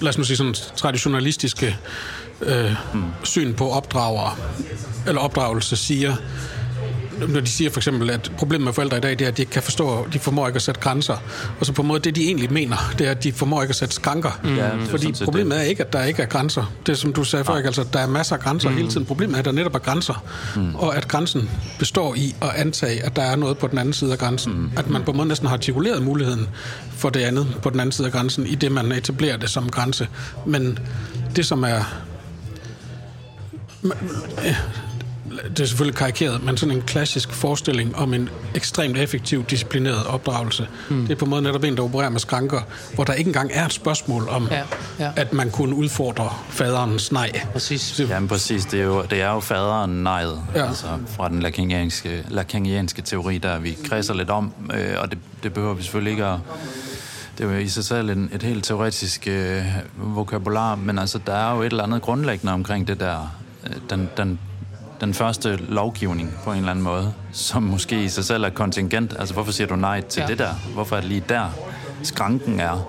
[0.00, 1.76] lad os nu sige sådan traditionalistiske
[2.42, 3.04] øh, mm.
[3.22, 4.30] syn på opdragere,
[5.06, 6.16] eller opdragelse siger,
[7.28, 9.42] når de siger for eksempel, at problemet med forældre i dag, det er, at de
[9.42, 11.16] ikke kan forstå, de formår ikke at sætte grænser.
[11.60, 13.70] Og så på en måde, det de egentlig mener, det er, at de formår ikke
[13.70, 14.40] at sætte skranker.
[14.42, 14.56] Mm.
[14.56, 16.72] Ja, det er Fordi set problemet er ikke, at der ikke er grænser.
[16.86, 17.66] Det er som du sagde før, ikke?
[17.66, 18.76] altså, der er masser af grænser mm.
[18.76, 19.06] hele tiden.
[19.06, 20.24] Problemet er, at der netop er grænser.
[20.56, 20.74] Mm.
[20.74, 24.12] Og at grænsen består i at antage, at der er noget på den anden side
[24.12, 24.52] af grænsen.
[24.52, 24.70] Mm.
[24.76, 26.48] At man på en måde næsten har artikuleret muligheden
[26.90, 29.70] for det andet på den anden side af grænsen, i det man etablerer det som
[29.70, 30.08] grænse.
[30.46, 30.78] Men
[31.36, 31.84] det, som er
[35.48, 40.68] det er selvfølgelig karikeret, men sådan en klassisk forestilling om en ekstremt effektiv, disciplineret opdragelse.
[40.90, 41.02] Mm.
[41.02, 42.60] Det er på en måde netop en, der opererer med skranker,
[42.94, 44.62] hvor der ikke engang er et spørgsmål om, Ja,
[44.98, 45.10] ja.
[45.16, 47.30] at man kunne udfordre faderens nej.
[47.52, 48.00] Præcis.
[48.08, 50.66] Jamen præcis, det er jo, det er jo faderen nejet, ja.
[50.68, 50.86] Altså
[51.16, 55.74] fra den lacanianske, lacanianske teori, der vi kredser lidt om, øh, og det, det behøver
[55.74, 56.38] vi selvfølgelig ikke at...
[57.38, 59.64] Det er jo i sig selv en, et helt teoretisk øh,
[59.96, 63.36] vokabular, men altså, der er jo et eller andet grundlæggende omkring det der,
[63.66, 64.38] øh, den, den,
[65.00, 69.14] den første lovgivning på en eller anden måde, som måske i sig selv er kontingent.
[69.18, 70.26] Altså, hvorfor siger du nej til Ja.
[70.26, 70.54] det der?
[70.74, 71.50] Hvorfor er det lige der,
[72.02, 72.88] skranken er?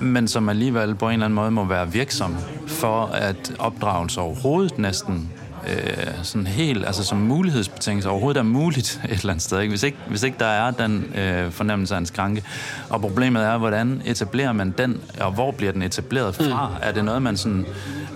[0.00, 4.78] men som alligevel på en eller anden måde må være virksom for, at opdragelse overhovedet
[4.78, 5.30] næsten
[5.68, 9.60] øh, sådan helt, altså som mulighedsbetingelse overhovedet er muligt et eller andet sted.
[9.60, 9.70] Ikke?
[9.70, 12.42] Hvis, ikke, hvis ikke der er den øh, fornemmelse af en skranke.
[12.90, 16.68] Og problemet er, hvordan etablerer man den, og hvor bliver den etableret fra?
[16.68, 16.74] Mm.
[16.82, 17.66] Er det noget, man sådan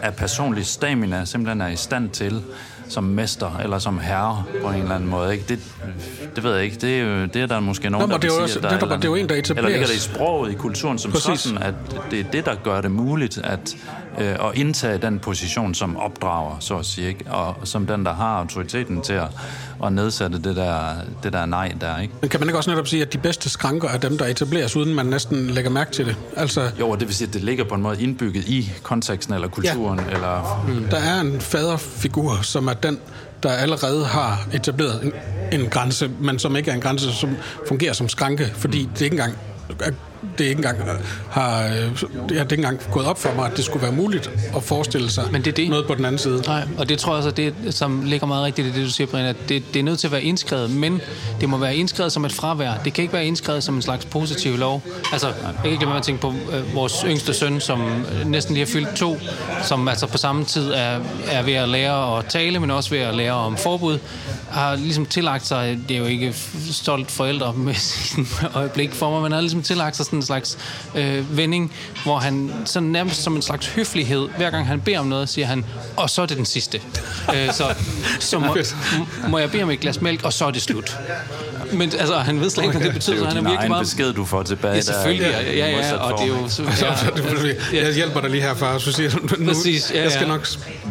[0.02, 2.42] af personlig stamina simpelthen er i stand til
[2.90, 5.32] som mester eller som herre på en eller anden måde.
[5.32, 5.44] Ikke?
[5.48, 5.58] Det,
[6.36, 6.76] det ved jeg ikke.
[6.76, 8.82] Det er, jo, det er der måske nogen, Nå, der det vil sige, der det
[8.82, 9.70] er der- det er jo en, der Eller etableres.
[9.72, 11.40] ligger det i sproget, i kulturen som Præcis.
[11.40, 11.74] sådan, at
[12.10, 13.76] det er det, der gør det muligt at,
[14.18, 17.24] øh, at indtage den position som opdrager, så at sige, ikke?
[17.30, 19.28] og som den, der har autoriteten til at,
[19.84, 21.98] at nedsætte det der, det der nej der.
[21.98, 22.14] Ikke?
[22.20, 24.76] Men kan man ikke også netop sige, at de bedste skranker er dem, der etableres,
[24.76, 26.16] uden man næsten lægger mærke til det?
[26.36, 29.34] Altså, Jo, og det vil sige, at det ligger på en måde indbygget i konteksten
[29.34, 30.00] eller kulturen.
[30.08, 30.14] Ja.
[30.14, 32.98] Eller, der er en faderfigur, som er den,
[33.42, 35.12] der allerede har etableret en,
[35.60, 37.36] en grænse, men som ikke er en grænse, som
[37.68, 39.34] fungerer som skranke, fordi det ikke engang
[40.38, 40.78] det ikke engang
[41.30, 41.72] har øh,
[42.28, 45.10] det er ikke engang gået op for mig, at det skulle være muligt at forestille
[45.10, 45.70] sig Men det er det.
[45.70, 46.42] noget på den anden side.
[46.46, 48.90] Nej, og det tror jeg også, at det, som ligger meget rigtigt i det, du
[48.90, 51.00] siger, Brian, at det, det er nødt til at være indskrevet, men
[51.40, 52.72] det må være indskrevet som et fravær.
[52.84, 54.82] Det kan ikke være indskrevet som en slags positiv lov.
[55.12, 58.54] Altså, jeg kan ikke lade at tænke på øh, vores yngste søn, som øh, næsten
[58.54, 59.18] lige har fyldt to,
[59.62, 62.98] som altså på samme tid er, er ved at lære at tale, men også ved
[62.98, 63.98] at lære om forbud,
[64.50, 66.34] har ligesom tillagt sig, det er jo ikke
[66.70, 70.58] stolt forældre med sin øjeblik for mig, men har ligesom tillagt sig sådan en slags
[70.94, 71.72] øh, vending,
[72.04, 75.46] hvor han sådan nærmest som en slags høflighed, hver gang han beder om noget, siger
[75.46, 75.64] han,
[75.96, 76.82] og så er det den sidste.
[77.34, 77.74] øh, så
[78.20, 78.56] så må,
[79.30, 80.98] må jeg bede om et glas mælk, og så er det slut.
[81.72, 83.70] Men altså, han ved slet ikke, hvad det betyder, det er så han er virkelig
[83.70, 83.84] meget...
[83.84, 84.74] besked, du får tilbage.
[84.74, 86.48] Ja, selvfølgelig, der, ja, ja, ja, og det er jo...
[86.48, 86.62] så-
[87.72, 90.22] Ja, Jeg hjælper dig lige her, far, så siger du, nu, Præcis, ja, jeg skal
[90.26, 90.28] ja.
[90.32, 90.46] nok,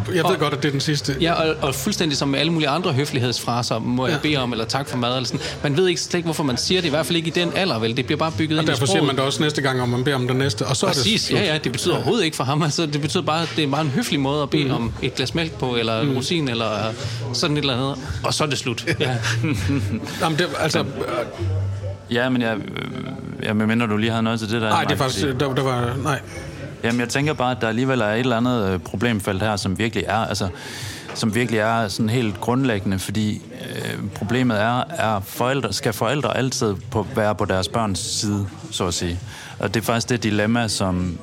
[0.08, 1.16] jeg ved Og- godt, at det er den sidste.
[1.22, 4.66] Ja, og, og fuldstændig som med alle mulige andre høflighedsfraser, må jeg bede om, eller
[4.66, 5.42] tak for mad, eller sådan.
[5.64, 7.52] Man ved ikke slet ikke, hvorfor man siger det, i hvert fald ikke i den
[7.56, 7.98] alder, vel?
[7.98, 9.00] Det bliver bare bygget Og ind i derfor sproget.
[9.00, 10.90] siger man det også næste gang, om man beder om det næste, og så er
[10.90, 12.64] Præcis, det ja, ja, det betyder overhovedet ikke for ham.
[12.64, 14.72] Altså, det betyder bare, at det er bare en høflig måde at bede mm.
[14.72, 16.70] om et glas mælk på, eller en rosin, eller
[17.34, 17.96] sådan et eller andet.
[18.24, 18.86] Og så er det slut.
[19.00, 19.16] Ja.
[20.22, 20.86] Jamen, det, altså,
[22.12, 22.64] Ja, men jeg, øh,
[23.44, 24.70] jeg medmindre du lige havde noget til det der.
[24.70, 26.20] nej, det er faktisk, der, der var, nej.
[26.84, 29.80] Jamen, jeg tænker bare, at der alligevel er et eller andet øh, problemfelt her, som
[29.80, 30.48] virkelig er, altså,
[31.14, 36.76] som virkelig er sådan helt grundlæggende, fordi øh, problemet er, er forældre, skal forældre altid
[36.92, 39.20] på, være på deres børns side, så at sige.
[39.60, 41.18] Og det er faktisk det dilemma, som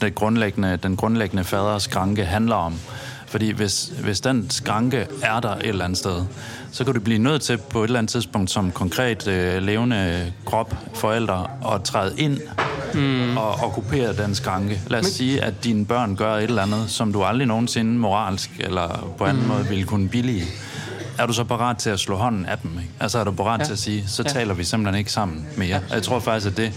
[0.00, 2.74] det grundlæggende, den grundlæggende faders skranke handler om.
[3.32, 6.24] Fordi hvis, hvis den skranke er der et eller andet sted,
[6.72, 10.32] så kan du blive nødt til på et eller andet tidspunkt som konkret øh, levende
[10.46, 12.38] krop, forældre, at træde ind
[12.94, 13.36] mm.
[13.36, 14.80] og okkupere den skranke.
[14.86, 15.12] Lad os Men...
[15.12, 19.24] sige, at dine børn gør et eller andet, som du aldrig nogensinde moralsk eller på
[19.24, 19.48] anden mm.
[19.48, 20.44] måde ville kunne billige.
[21.18, 22.70] Er du så parat til at slå hånden af dem?
[22.70, 22.90] Ikke?
[23.00, 23.64] Altså er du parat ja.
[23.64, 24.28] til at sige, så Ja.
[24.28, 25.76] taler vi simpelthen ikke sammen mere.
[25.76, 26.72] Og jeg tror faktisk, at det,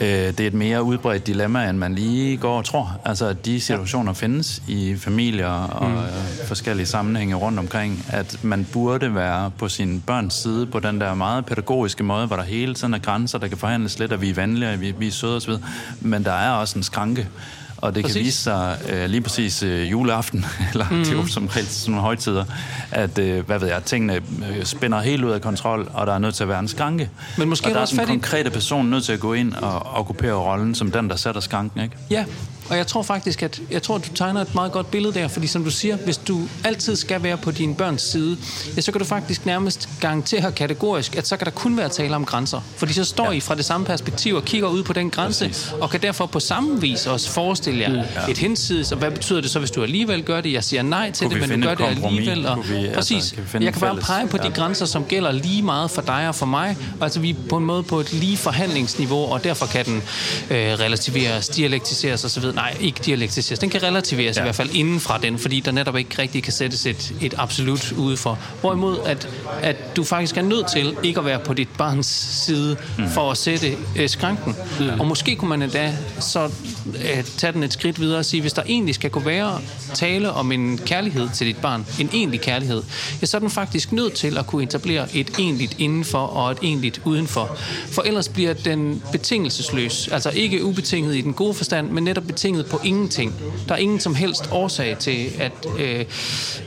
[0.00, 3.00] øh, det er et mere udbredt dilemma, end man lige går og tror.
[3.04, 5.96] Altså, at de situationer findes i familier og mm.
[5.96, 11.00] øh, forskellige sammenhænge rundt omkring, at man burde være på sin børns side på den
[11.00, 14.22] der meget pædagogiske måde, hvor der hele tiden er grænser, der kan forhandles lidt, og
[14.22, 15.52] vi er venlige, vi, vi er søde osv.
[16.00, 17.28] Men der er også en skranke.
[17.76, 18.16] Og det Præcis.
[18.16, 20.96] kan vise sig øh, lige præcis øh, juleaften, eller mm.
[20.96, 22.44] det er jo som regel sådan nogle højtider,
[22.90, 24.14] at øh, hvad ved jeg, tingene
[24.50, 27.10] øh, spænder helt ud af kontrol, og der er nødt til at være en skranke.
[27.38, 29.86] Men måske og er der er den konkrete person nødt til at gå ind og
[29.94, 31.96] okkupere rollen som den, der sætter skranken, ikke?
[32.10, 32.24] Ja,
[32.68, 35.28] og jeg tror faktisk, at jeg tror, at du tegner et meget godt billede der,
[35.28, 38.36] fordi som du siger, hvis du altid skal være på dine børns side,
[38.76, 42.16] ja, så kan du faktisk nærmest garantere kategorisk, at så kan der kun være tale
[42.16, 42.60] om grænser.
[42.76, 43.30] Fordi så står ja.
[43.30, 45.74] I fra det samme perspektiv og kigger ud på den grænse, Præcis.
[45.80, 48.30] og kan derfor på samme vis også forestille jer ja.
[48.30, 50.52] et hinsides, og hvad betyder det så, hvis du alligevel gør det?
[50.52, 52.46] Jeg siger nej til Kunne det, men du gør et det alligevel.
[52.46, 53.34] Og, vi, altså, præcis.
[53.52, 54.48] kan jeg kan bare pege på de ja.
[54.48, 56.76] grænser, som gælder lige meget for dig og for mig.
[57.00, 60.02] Altså vi er på en måde på et lige forhandlingsniveau, og derfor kan den
[60.50, 62.44] øh, relativeres, dialektiseres osv.
[62.56, 63.58] Nej, ikke dialektiseres.
[63.58, 64.42] Den kan relativeres ja.
[64.42, 67.34] i hvert fald inden fra den, fordi der netop ikke rigtig kan sættes et, et
[67.38, 68.36] absolut udefra.
[68.60, 69.28] Hvorimod, at,
[69.62, 72.06] at du faktisk er nødt til ikke at være på dit barns
[72.46, 73.08] side mm.
[73.08, 74.56] for at sætte øh, skranken.
[74.80, 75.00] Mm.
[75.00, 76.50] Og måske kunne man endda så
[76.94, 79.60] øh, tage den et skridt videre og sige, hvis der egentlig skal kunne være
[79.94, 82.82] tale om en kærlighed til dit barn, en egentlig kærlighed,
[83.20, 86.58] ja, så er den faktisk nødt til at kunne etablere et egentligt indenfor og et
[86.62, 87.56] egentligt udenfor.
[87.90, 90.08] For ellers bliver den betingelsesløs.
[90.08, 93.34] Altså ikke ubetinget i den gode forstand, men netop betinget på ingenting.
[93.68, 96.04] Der er ingen som helst årsag til, at, øh,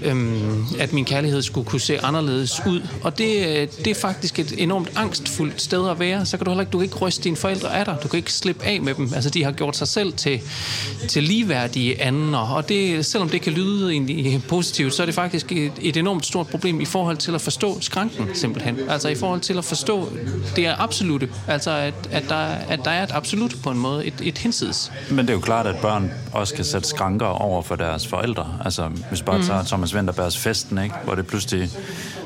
[0.02, 2.82] øh, at min kærlighed skulle kunne se anderledes ud.
[3.02, 6.26] Og det, øh, det er faktisk et enormt angstfuldt sted at være.
[6.26, 7.98] Så kan du heller ikke, du kan ikke ryste dine forældre af dig.
[8.04, 9.12] Du kan ikke slippe af med dem.
[9.16, 10.42] Altså de har gjort sig selv selv til,
[11.08, 15.52] til ligeværdige anden, og det, selvom det kan lyde egentlig positivt, så er det faktisk
[15.52, 18.78] et, et enormt stort problem i forhold til at forstå skranken, simpelthen.
[18.90, 20.10] Altså i forhold til at forstå
[20.56, 22.36] det er absolute, altså at, at, der,
[22.70, 24.92] at der er et absolut på en måde, et, et hinsides.
[25.10, 28.60] Men det er jo klart, at børn også kan sætte skranker over for deres forældre.
[28.66, 29.44] Altså hvis bare mm.
[29.44, 30.96] tager Thomas Vinterbergs festen, ikke?
[31.04, 31.70] hvor det pludselig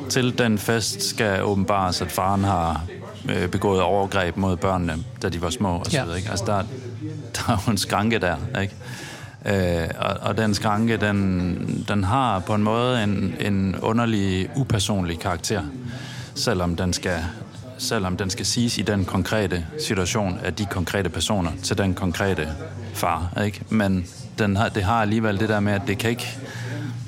[0.09, 2.81] til den fest skal åbenbares, at faren har
[3.29, 6.29] øh, begået overgreb mod børnene, da de var små og så videre, ikke?
[6.29, 6.63] Altså der, er
[7.49, 8.75] jo en skranke der, ikke?
[9.45, 15.19] Øh, og, og den skranke, den, den har på en måde en, en underlig, upersonlig
[15.19, 15.61] karakter,
[16.35, 17.19] selvom den skal
[17.77, 22.49] selvom den skal siges i den konkrete situation af de konkrete personer til den konkrete
[22.93, 23.61] far, ikke?
[23.69, 24.05] Men
[24.39, 26.37] den har, det har alligevel det der med, at det kan ikke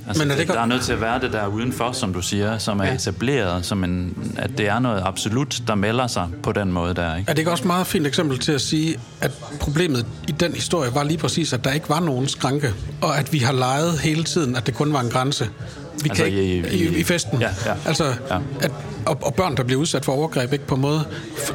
[0.08, 2.22] Altså, Men det, det, der er nødt til at være det der udenfor, som du
[2.22, 2.94] siger, som er ja.
[2.94, 7.16] etableret, som en, at det er noget absolut, der melder sig på den måde der.
[7.16, 7.30] Ikke?
[7.30, 10.54] Er det ikke også et meget fint eksempel til at sige, at problemet i den
[10.54, 14.00] historie var lige præcis, at der ikke var nogen skranke, og at vi har leget
[14.00, 15.50] hele tiden, at det kun var en grænse?
[16.04, 17.42] Vi altså kan ikke, i, i, i festen.
[17.42, 18.38] Ja, ja, altså, ja.
[18.62, 18.72] At,
[19.06, 21.06] og, og børn, der bliver udsat for overgreb, ikke på en måde,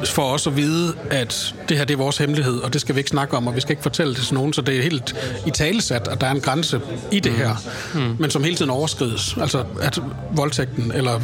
[0.05, 2.99] for os at vide, at det her det er vores hemmelighed, og det skal vi
[2.99, 5.15] ikke snakke om, og vi skal ikke fortælle det til nogen, så det er helt
[5.47, 7.55] i talesat, at der er en grænse i det her,
[7.93, 8.15] mm.
[8.19, 9.37] men som hele tiden overskrides.
[9.41, 9.99] Altså, at
[10.31, 11.15] voldtægten eller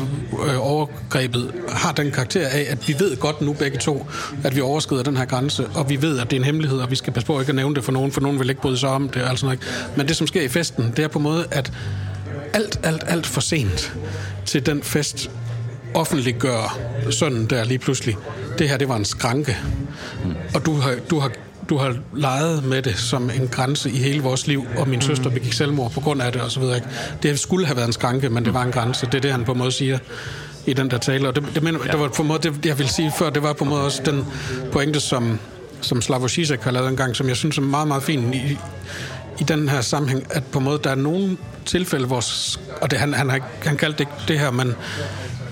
[0.47, 4.07] øh, overgrebet har den karakter af, at vi ved godt nu begge to,
[4.43, 6.91] at vi overskrider den her grænse, og vi ved, at det er en hemmelighed, og
[6.91, 8.77] vi skal passe på ikke at nævne det for nogen, for nogen vil ikke bryde
[8.77, 9.21] sig om det.
[9.29, 9.59] Altså noget.
[9.95, 11.71] Men det, som sker i festen, det er på en måde, at
[12.53, 13.93] alt, alt, alt for sent
[14.45, 15.29] til den fest
[15.93, 16.79] offentliggør
[17.09, 18.17] sønnen der lige pludselig.
[18.57, 19.57] Det her, det var en skranke.
[20.25, 20.33] Mm.
[20.55, 21.31] Og du har, du har
[21.69, 25.01] du har leget med det som en grænse i hele vores liv, og min mm.
[25.01, 26.81] søster begik selvmord på grund af det, og så videre.
[27.23, 29.05] Det skulle have været en skranke, men det var en grænse.
[29.05, 29.99] Det er det, han på en måde siger
[30.65, 31.27] i den der tale.
[31.27, 31.91] Og det, det, mener, ja.
[31.91, 33.83] det var på en måde, det, jeg vil sige før, det var på en måde
[33.83, 34.25] også den
[34.71, 35.39] pointe, som,
[35.81, 38.57] som Slavoj Zizek har lavet en gang, som jeg synes er meget, meget fin i,
[39.39, 42.23] i den her sammenhæng, at på en måde, der er nogle tilfælde, hvor,
[42.81, 44.75] og det, han, han, har, han kaldte det det her, men,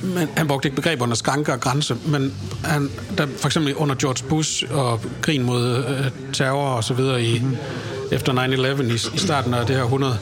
[0.01, 4.29] men han brugte ikke begreberne skranke og grænse, men han, der, for eksempel under George
[4.29, 7.57] Bush og krigen mod øh, terror og så videre i, mm-hmm.
[8.11, 8.33] efter
[8.77, 10.17] 9-11 i, i starten af det her 100,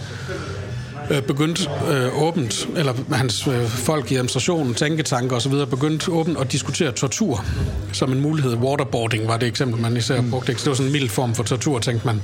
[1.12, 6.52] øh, begyndte øh, åbent, eller hans øh, folk i administrationen, tænketanker osv., begyndte åbent at
[6.52, 7.46] diskutere tortur
[7.94, 8.54] som en mulighed.
[8.54, 10.30] Waterboarding var det eksempel, man især mm.
[10.30, 10.54] brugte.
[10.54, 12.22] Det var sådan en mild form for tortur, tænkte man.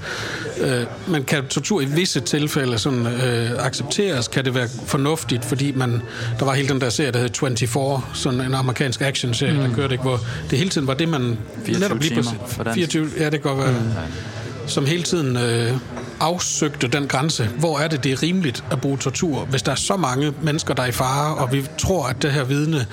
[0.61, 4.27] Øh, men kan tortur i visse tilfælde sådan, øh, accepteres?
[4.27, 5.45] Kan det være fornuftigt?
[5.45, 6.01] Fordi man,
[6.39, 9.59] der var hele den der serie, der hed 24, sådan en amerikansk action-serie, mm.
[9.59, 11.37] der kørte ikke, hvor det hele tiden var det, man...
[11.65, 13.71] 24 timer for 24, ja, det kan godt være.
[13.71, 14.67] Mm.
[14.67, 15.37] Som hele tiden...
[15.37, 15.73] Øh,
[16.19, 17.49] afsøgte den grænse.
[17.59, 20.73] Hvor er det, det er rimeligt at bruge tortur, hvis der er så mange mennesker,
[20.73, 22.85] der er i fare, og vi tror, at det her vidne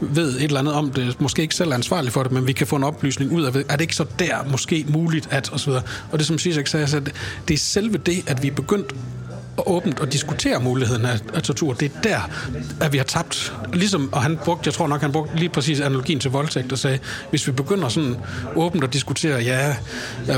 [0.00, 2.52] ved et eller andet om det, måske ikke selv er ansvarlig for det, men vi
[2.52, 3.48] kan få en oplysning ud af.
[3.48, 5.82] Er det ikke så der måske muligt at, og så videre.
[6.12, 7.00] Og det som Sisek sagde, så
[7.48, 8.94] det er selve det, at vi er begyndt
[9.56, 11.72] og åbent og diskutere muligheden af, af tortur.
[11.72, 12.30] Det er der,
[12.80, 13.52] at vi har tabt.
[13.72, 16.78] Ligesom, og han brugte, jeg tror nok, han brugte lige præcis analogien til voldtægt og
[16.78, 16.98] sagde,
[17.30, 18.16] hvis vi begynder sådan
[18.56, 19.76] åbent at diskutere, ja,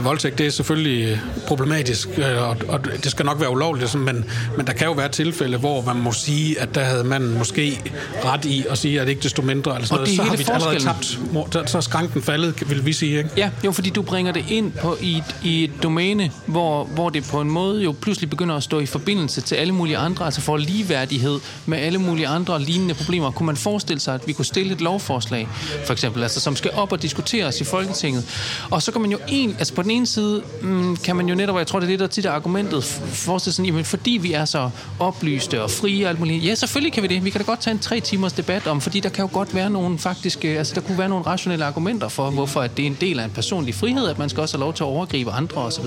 [0.00, 4.24] voldtægt det er selvfølgelig problematisk, øh, og, og det skal nok være ulovligt, men,
[4.57, 7.92] men der kan jo være tilfælde, hvor man må sige, at der havde man måske
[8.24, 10.16] ret i at sige, at det ikke desto mindre, eller sådan noget.
[10.16, 11.70] så har vi allerede tabt.
[11.70, 13.31] Så er skranken faldet, vil vi sige, ikke?
[13.37, 17.11] Ja, jo, fordi du bringer det ind på, i, et, i et domæne, hvor, hvor
[17.11, 19.96] det på en måde jo pludselig begynder at stå i forbindelse forbindelse til alle mulige
[19.96, 23.30] andre, altså for ligeværdighed med alle mulige andre lignende problemer.
[23.30, 25.48] Kunne man forestille sig, at vi kunne stille et lovforslag,
[25.84, 28.24] for eksempel, altså, som skal op og diskuteres i Folketinget?
[28.70, 31.34] Og så kan man jo en, altså på den ene side, mm, kan man jo
[31.34, 34.10] netop, og jeg tror, det er det, der tit er argumentet, forestille sig, jamen, fordi
[34.10, 36.44] vi er så oplyste og frie og alt muligt.
[36.44, 37.24] Ja, selvfølgelig kan vi det.
[37.24, 39.54] Vi kan da godt tage en tre timers debat om, fordi der kan jo godt
[39.54, 42.86] være nogle faktiske, altså der kunne være nogle rationelle argumenter for, hvorfor at det er
[42.86, 45.30] en del af en personlig frihed, at man skal også have lov til at overgribe
[45.30, 45.84] andre osv.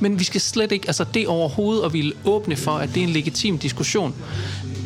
[0.00, 3.04] Men vi skal slet ikke, altså det overhovedet at ville åbne for, at det er
[3.04, 4.14] en legitim diskussion,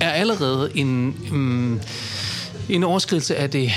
[0.00, 1.16] er allerede en...
[1.32, 1.80] Um,
[2.68, 3.70] en overskridelse af det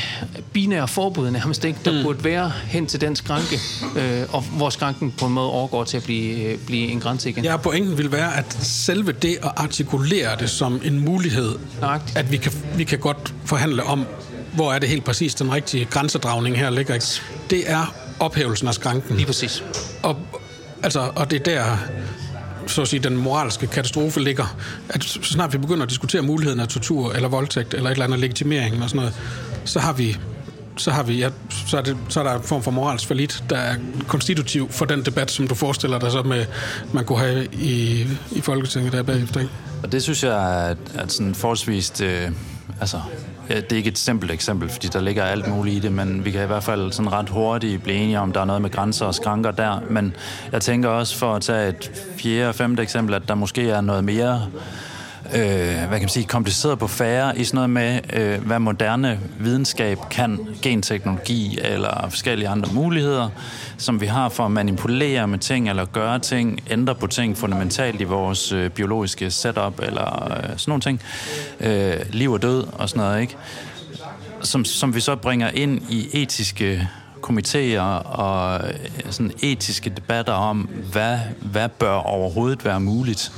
[0.53, 2.03] binære forbud nærmest ikke, der mm.
[2.03, 3.59] burde være hen til den skranke,
[3.97, 7.29] øh, og hvor skranken på en måde overgår til at blive, øh, blive en grænse
[7.29, 7.43] igen.
[7.43, 12.17] Ja, pointen vil være, at selve det at artikulere det som en mulighed, Nøjagtigt.
[12.17, 14.05] at vi kan, vi kan godt forhandle om,
[14.53, 17.05] hvor er det helt præcis den rigtige grænsedragning her ligger, ikke?
[17.49, 19.15] det er ophævelsen af skranken.
[19.15, 19.63] Lige præcis.
[20.03, 20.17] Og,
[20.83, 21.77] altså, og det er der,
[22.67, 24.57] så at sige, den moralske katastrofe ligger,
[24.89, 28.05] at så snart vi begynder at diskutere muligheden af tortur eller voldtægt eller et eller
[28.05, 29.13] andet legitimering og sådan noget,
[29.65, 30.17] så har vi
[30.77, 31.29] så, har vi, ja,
[31.67, 33.75] så, er det, så er der en form for moralsk forlit, der er
[34.07, 36.45] konstitutiv for den debat, som du forestiller dig så med,
[36.93, 39.39] man kunne have i, i Folketinget der bagefter.
[39.39, 39.51] Ikke?
[39.83, 42.31] Og det synes jeg er, er sådan forholdsvis øh,
[42.81, 43.01] altså,
[43.49, 46.25] Øh, det er ikke et simpelt eksempel, fordi der ligger alt muligt i det, men
[46.25, 48.69] vi kan i hvert fald sådan ret hurtigt blive enige om, der er noget med
[48.69, 49.79] grænser og skranker der.
[49.89, 50.15] Men
[50.51, 53.81] jeg tænker også for at tage et fjerde og femte eksempel, at der måske er
[53.81, 54.47] noget mere
[55.35, 59.19] øh, hvad kan man sige, kompliceret på færre i sådan noget med, øh, hvad moderne
[59.39, 63.29] videnskab kan, genteknologi eller forskellige andre muligheder,
[63.77, 68.01] som vi har for at manipulere med ting eller gøre ting, ændre på ting fundamentalt
[68.01, 71.01] i vores øh, biologiske setup eller øh, sådan nogle ting.
[71.59, 73.37] Øh, liv og død og sådan noget, ikke?
[74.41, 76.87] Som, som vi så bringer ind i etiske
[77.21, 78.73] komitéer og øh,
[79.09, 83.31] sådan etiske debatter om, hvad, hvad bør overhovedet være muligt.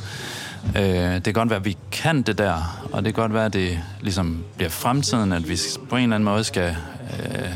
[0.75, 3.45] Øh, det kan godt være, at vi kan det der, og det kan godt være,
[3.45, 6.75] at det ligesom bliver fremtiden, at vi på en eller anden måde skal,
[7.19, 7.49] øh,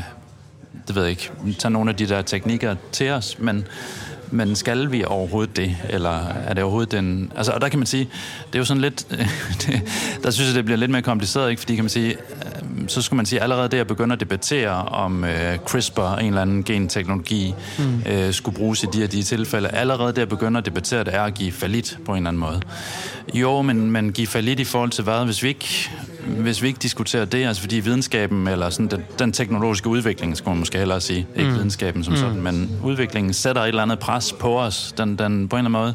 [0.86, 3.66] det ved jeg ikke, tage nogle af de der teknikker til os, men,
[4.34, 7.32] men skal vi overhovedet det, eller er det overhovedet den...
[7.36, 8.08] Altså, og der kan man sige,
[8.46, 9.06] det er jo sådan lidt...
[9.66, 9.82] det,
[10.22, 11.60] der synes jeg, det bliver lidt mere kompliceret, ikke?
[11.60, 14.84] Fordi kan man sige, øh, så skulle man sige, allerede det at begynde at debattere
[14.84, 18.02] om øh, CRISPR, en eller anden genteknologi, mm.
[18.12, 21.14] øh, skulle bruges i de og de tilfælde, allerede det at begynde at debattere det
[21.14, 22.60] er at give falit på en eller anden måde.
[23.34, 25.24] Jo, men, men give falit i forhold til hvad?
[25.24, 25.90] Hvis vi ikke,
[26.26, 30.52] hvis vi ikke diskuterer det, altså fordi videnskaben, eller sådan den, den teknologiske udvikling, skulle
[30.52, 31.56] man måske hellere sige, ikke mm.
[31.56, 32.18] videnskaben som mm.
[32.18, 35.78] sådan, men udviklingen sætter et eller andet pres på os, den, den på en eller
[35.78, 35.94] anden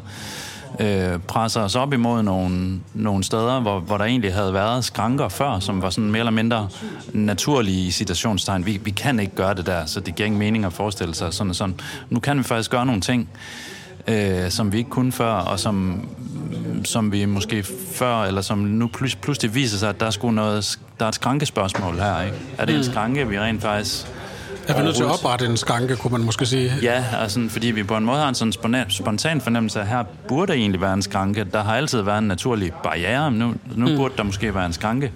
[0.80, 5.28] øh, presser os op imod nogle, nogle steder, hvor, hvor der egentlig havde været skranker
[5.28, 6.68] før, som var sådan mere eller mindre
[7.12, 8.66] naturlige i citationstegn.
[8.66, 11.34] Vi, vi kan ikke gøre det der, så det giver ingen mening at forestille sig
[11.34, 11.80] sådan og sådan.
[12.10, 13.28] Nu kan vi faktisk gøre nogle ting,
[14.06, 16.08] øh, som vi ikke kunne før, og som,
[16.84, 20.30] som vi måske før, eller som nu plus, pludselig viser sig, at der er, sgu
[20.30, 22.22] noget, der er et skrankespørgsmål her.
[22.22, 22.36] Ikke?
[22.58, 22.84] Er det en mm.
[22.84, 24.06] skranke, vi rent faktisk
[24.68, 26.72] er vi nødt til at oprette en skranke, kunne man måske sige?
[26.82, 28.52] Ja, altså, fordi vi på en måde har en sådan
[28.88, 31.44] spontan fornemmelse af, at her burde egentlig være en skranke.
[31.52, 33.96] Der har altid været en naturlig barriere, nu, nu mm.
[33.96, 35.12] burde der måske være en skranke.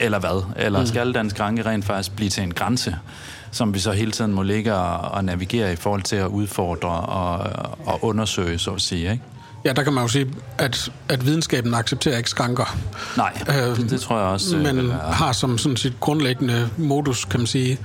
[0.00, 0.44] Eller hvad?
[0.56, 0.86] Eller mm.
[0.86, 2.96] skal den skranke rent faktisk blive til en grænse?
[3.54, 6.88] Som vi så hele tiden må ligge og, og navigere i forhold til at udfordre
[6.88, 7.38] og,
[7.86, 9.12] og undersøge, så at sige.
[9.12, 9.22] Ikke?
[9.64, 12.76] Ja, der kan man jo sige, at, at videnskaben accepterer ikke skranker.
[13.16, 14.56] Nej, øh, det, tror jeg også.
[14.56, 17.78] Øh, men har som sådan sit grundlæggende modus, kan man sige,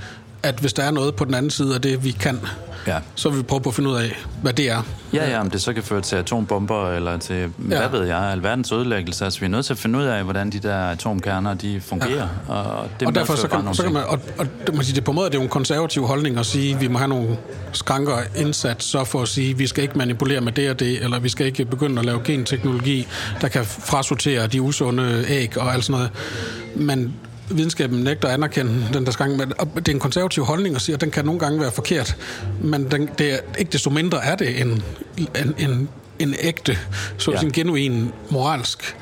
[0.44, 2.40] at hvis der er noget på den anden side af det, vi kan,
[2.88, 2.98] ja.
[3.16, 4.82] så vil vi prøve på at finde ud af, hvad det er.
[5.14, 7.48] Ja, ja, om det så kan føre til atombomber, eller til, ja.
[7.60, 9.26] hvad ved jeg, alverdens ødelæggelse.
[9.26, 12.28] Altså, vi er nødt til at finde ud af, hvordan de der atomkerner, de fungerer.
[12.50, 12.54] Ja.
[12.54, 15.04] Og, det og derfor så kan, så kan man, og, og det, man sige, det
[15.04, 17.10] på en måde det er jo en konservativ holdning at sige, at vi må have
[17.10, 17.38] nogle
[17.74, 21.04] skranker indsat, så for at sige, at vi skal ikke manipulere med det og det,
[21.04, 23.08] eller vi skal ikke begynde at lave genteknologi,
[23.42, 26.12] der kan frasortere de usunde æg og alt sådan noget.
[26.76, 27.14] Men
[27.50, 29.38] videnskaben nægter at anerkende den der skang.
[29.38, 32.18] Men det er en konservativ holdning at sige, at den kan nogle gange være forkert,
[32.62, 34.84] men den, det er, ikke desto mindre er det en,
[35.18, 36.78] en, en, en ægte,
[37.18, 37.40] så ja.
[37.42, 38.96] en genuin moralsk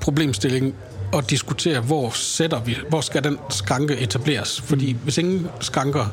[0.00, 0.74] problemstilling
[1.12, 4.60] at diskutere, hvor sætter vi, hvor skal den skranke etableres.
[4.60, 4.98] Fordi mm.
[5.02, 6.06] hvis ingen skranker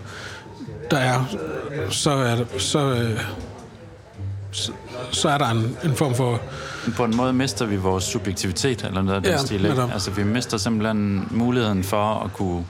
[0.91, 1.26] der er,
[1.89, 3.19] så er, så, øh,
[4.54, 4.72] så,
[5.12, 6.42] så er der en, en form for...
[6.98, 9.66] På en måde mister vi vores subjektivitet, eller noget af den ja, stil.
[9.66, 9.82] Ikke?
[9.94, 12.66] Altså, vi mister simpelthen muligheden for at kunne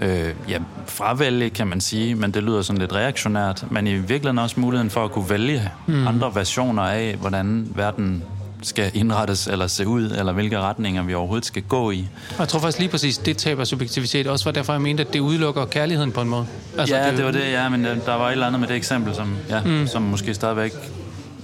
[0.00, 4.38] øh, ja, fravælge, kan man sige, men det lyder sådan lidt reaktionært, men i virkeligheden
[4.38, 6.06] også muligheden for at kunne vælge mm.
[6.06, 8.24] andre versioner af, hvordan verden
[8.62, 12.08] skal indrettes eller se ud, eller hvilke retninger vi overhovedet skal gå i.
[12.38, 15.20] Jeg tror faktisk lige præcis, det taber subjektivitet også var derfor, jeg mente, at det
[15.20, 16.46] udelukker kærligheden på en måde.
[16.78, 18.76] Altså, ja, det, det var det, ja, men der var et eller andet med det
[18.76, 19.86] eksempel, som, ja, mm.
[19.86, 20.72] som måske stadigvæk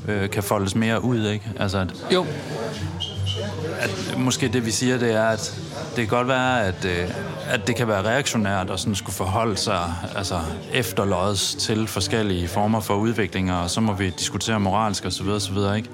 [0.08, 1.44] øh, kan foldes mere ud, ikke?
[1.60, 2.26] Altså, at, jo.
[3.80, 7.08] At, måske det, vi siger, det er, at det kan godt være, at, øh,
[7.48, 10.40] at det kan være reaktionært at sådan skulle forholde sig altså,
[10.72, 15.28] efterløds til forskellige former for udviklinger, og så må vi diskutere moralsk osv.
[15.28, 15.56] osv.
[15.76, 15.88] Ikke?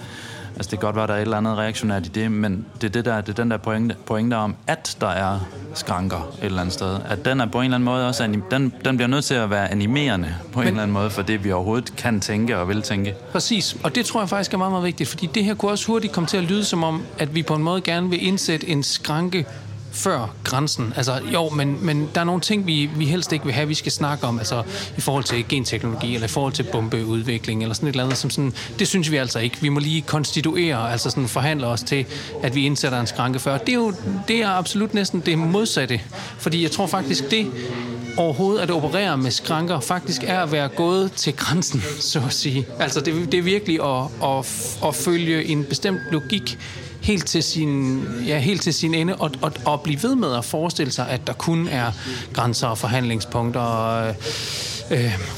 [0.60, 2.66] Altså, det kan godt være, at der er et eller andet reaktionært i det, men
[2.80, 5.40] det er, det der, det er den der pointe, pointe om, at der er
[5.74, 6.98] skranker et eller andet sted.
[7.08, 9.50] At den er på en eller anden måde også, den, den bliver nødt til at
[9.50, 12.68] være animerende på men, en eller anden måde, for det vi overhovedet kan tænke og
[12.68, 13.14] vil tænke.
[13.32, 15.86] Præcis, og det tror jeg faktisk er meget, meget vigtigt, fordi det her kunne også
[15.86, 18.68] hurtigt komme til at lyde som om, at vi på en måde gerne vil indsætte
[18.68, 19.46] en skranke
[19.92, 20.92] før grænsen.
[20.96, 23.74] Altså, jo, men, men der er nogle ting, vi, vi helst ikke vil have, vi
[23.74, 24.62] skal snakke om, altså
[24.96, 28.30] i forhold til genteknologi, eller i forhold til bombeudvikling, eller sådan et eller andet, som
[28.30, 29.56] sådan, det synes vi altså ikke.
[29.60, 32.06] Vi må lige konstituere, altså sådan forhandle os til,
[32.42, 33.58] at vi indsætter en skranke før.
[33.58, 33.94] Det er jo
[34.28, 36.00] det er absolut næsten det modsatte,
[36.38, 37.46] fordi jeg tror faktisk, det
[38.16, 42.66] overhovedet at operere med skranker faktisk er at være gået til grænsen, så at sige.
[42.78, 46.58] Altså det, det er virkelig at, at, at følge en bestemt logik
[47.02, 50.44] helt til sin, ja, helt til sin ende, og, og, og blive ved med at
[50.44, 51.92] forestille sig, at der kun er
[52.32, 54.14] grænser og forhandlingspunkter, og, øh,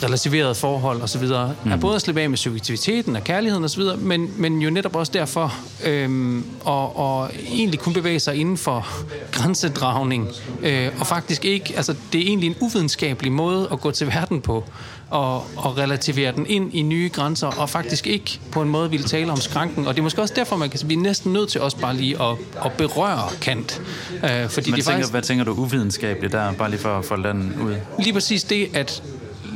[0.02, 1.26] relativeret forhold osv.,
[1.64, 1.72] mm.
[1.72, 5.12] er både at slippe af med subjektiviteten og kærligheden osv., men, men jo netop også
[5.12, 8.86] derfor øh, og, og egentlig kun bevæge sig inden for
[9.32, 10.28] grænsedragning,
[10.62, 14.40] øh, og faktisk ikke, altså det er egentlig en uvidenskabelig måde at gå til verden
[14.40, 14.64] på,
[15.12, 19.06] og, og relativere den ind i nye grænser, og faktisk ikke på en måde ville
[19.06, 19.86] tale om skranken.
[19.86, 21.76] Og det er måske også derfor, man kan sige, vi er næsten nødt til også
[21.76, 23.82] bare lige at, at berøre Kant.
[24.12, 27.04] Øh, fordi Men det tænker, faktisk, hvad tænker du uvidenskabeligt der, bare lige for at
[27.04, 27.74] få den ud?
[27.98, 29.02] Lige præcis det, at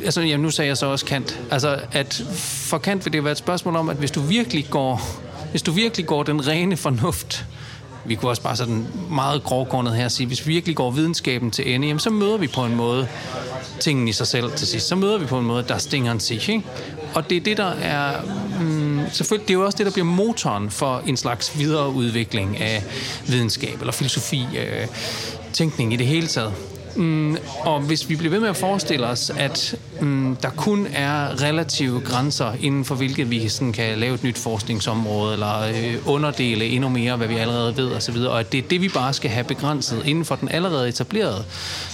[0.05, 1.41] altså, jamen, nu sagde jeg så også Kant.
[1.51, 5.03] Altså, at for Kant vil det være et spørgsmål om, at hvis du virkelig går,
[5.51, 7.47] hvis du virkelig går den rene fornuft,
[8.05, 11.75] vi kunne også bare sådan meget grovkornet her sige, hvis vi virkelig går videnskaben til
[11.75, 13.09] ende, jamen, så møder vi på en måde
[13.81, 14.89] tingene i sig selv til sidst.
[14.89, 16.49] Så møder vi på en måde, der stinger en sig.
[16.49, 16.65] Ikke?
[17.15, 18.13] Og det er det, der er...
[18.61, 22.85] Mm, selvfølgelig, det er jo også det, der bliver motoren for en slags videreudvikling af
[23.27, 24.87] videnskab eller filosofi, øh,
[25.53, 26.53] tænkning i det hele taget.
[26.97, 31.43] Mm, og hvis vi bliver ved med at forestille os, at mm, der kun er
[31.43, 36.65] relative grænser inden for hvilket vi sådan kan lave et nyt forskningsområde, eller øh, underdele
[36.65, 39.31] endnu mere, hvad vi allerede ved osv., og at det er det, vi bare skal
[39.31, 41.45] have begrænset inden for den allerede etablerede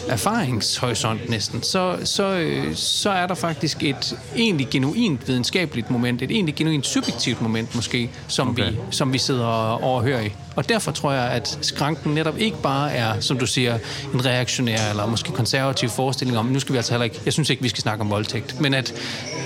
[0.08, 6.30] erfaringshorisont næsten, så, så, øh, så er der faktisk et egentlig genuint videnskabeligt moment, et
[6.30, 8.70] egentlig genuint subjektivt moment måske, som, okay.
[8.70, 10.32] vi, som vi sidder og overhører i.
[10.56, 13.78] Og derfor tror jeg, at skranken netop ikke bare er, som du siger,
[14.14, 17.50] en reaktionær eller måske konservativ forestilling om, nu skal vi altså heller ikke, jeg synes
[17.50, 18.94] ikke, vi skal snakke om voldtægt, men at,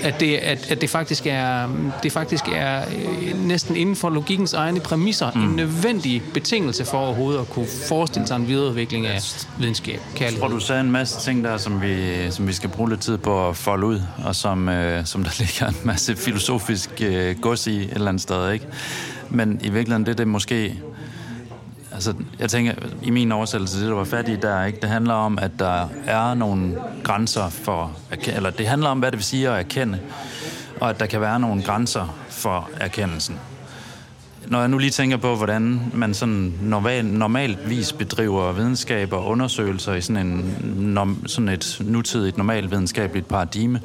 [0.03, 1.69] at, det, at, at det faktisk er,
[2.03, 5.43] det faktisk er øh, næsten inden for logikkens egne præmisser mm.
[5.43, 9.21] en nødvendig betingelse for overhovedet at kunne forestille sig en videreudvikling af
[9.59, 10.41] videnskab, kærlighed.
[10.41, 13.01] Jeg tror, du sagde en masse ting der, som vi, som vi skal bruge lidt
[13.01, 17.39] tid på at folde ud, og som, øh, som der ligger en masse filosofisk øh,
[17.39, 18.65] gods i et eller andet sted, ikke?
[19.29, 20.81] Men i virkeligheden, det er det måske
[21.97, 25.13] Altså, jeg tænker, i min oversættelse, det der var fat i der, ikke, det handler
[25.13, 27.91] om, at der er nogle grænser for,
[28.27, 29.99] eller det handler om, hvad det vil sige at erkende,
[30.81, 33.39] og at der kan være nogle grænser for erkendelsen.
[34.47, 39.93] Når jeg nu lige tænker på, hvordan man sådan normal, normaltvis bedriver videnskab og undersøgelser
[39.93, 43.81] i sådan, en, sådan et nutidigt normalt videnskabeligt paradigme,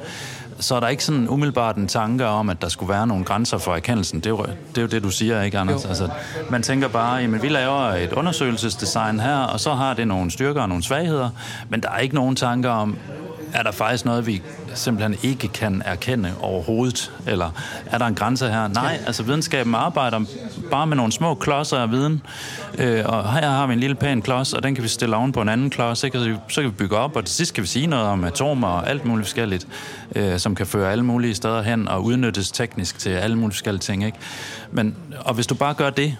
[0.63, 3.57] så er der ikke sådan umiddelbart en tanke om, at der skulle være nogle grænser
[3.57, 4.19] for erkendelsen.
[4.19, 5.85] Det er jo det, er jo det du siger, ikke Anders?
[5.85, 6.09] Altså,
[6.49, 10.61] man tænker bare, jamen vi laver et undersøgelsesdesign her, og så har det nogle styrker
[10.61, 11.29] og nogle svagheder,
[11.69, 12.97] men der er ikke nogen tanker om,
[13.53, 14.41] er der faktisk noget, vi
[14.73, 17.11] simpelthen ikke kan erkende overhovedet?
[17.27, 17.49] Eller
[17.85, 18.67] er der en grænse her?
[18.67, 20.19] Nej, altså videnskaben arbejder
[20.71, 22.21] bare med nogle små klodser af viden,
[22.77, 25.31] øh, og her har vi en lille pæn klods, og den kan vi stille oven
[25.31, 26.37] på en anden klods, ikke?
[26.47, 28.89] så kan vi bygge op, og til sidst kan vi sige noget om atomer og
[28.89, 29.67] alt muligt forskelligt,
[30.15, 33.81] øh, som kan føre alle mulige steder hen og udnyttes teknisk til alle mulige forskellige
[33.81, 34.05] ting.
[34.05, 34.17] Ikke?
[34.73, 36.15] Men, og hvis du bare gør det,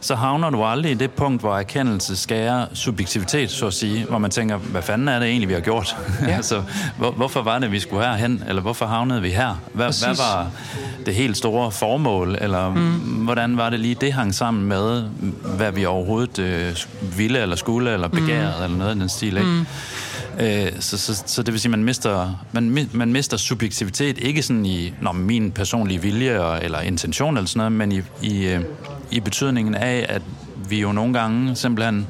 [0.00, 4.18] så havner du aldrig i det punkt, hvor erkendelse skærer subjektivitet, så at sige, hvor
[4.18, 5.96] man tænker, hvad fanden er det egentlig, vi har gjort?
[6.22, 6.36] Ja.
[6.36, 6.62] altså,
[6.98, 8.42] hvor, hvorfor var det, vi skulle herhen?
[8.48, 9.60] Eller hvorfor havnede vi her?
[9.72, 10.50] Hvad, hvad var
[11.06, 12.38] det helt store formål?
[12.40, 12.92] Eller mm.
[13.24, 15.02] hvordan var det lige, det hang sammen med,
[15.56, 16.76] hvad vi overhovedet øh,
[17.16, 18.64] ville, eller skulle, eller begærede, mm.
[18.64, 19.48] eller noget i den stil, ikke?
[19.48, 19.66] Mm.
[20.40, 24.42] Øh, så, så, så det vil sige, at man mister, man, man mister subjektivitet, ikke
[24.42, 28.60] sådan i når min personlige vilje eller intention eller sådan noget, men i, i, øh,
[29.10, 30.22] i betydningen af, at
[30.68, 32.06] vi jo nogle gange simpelthen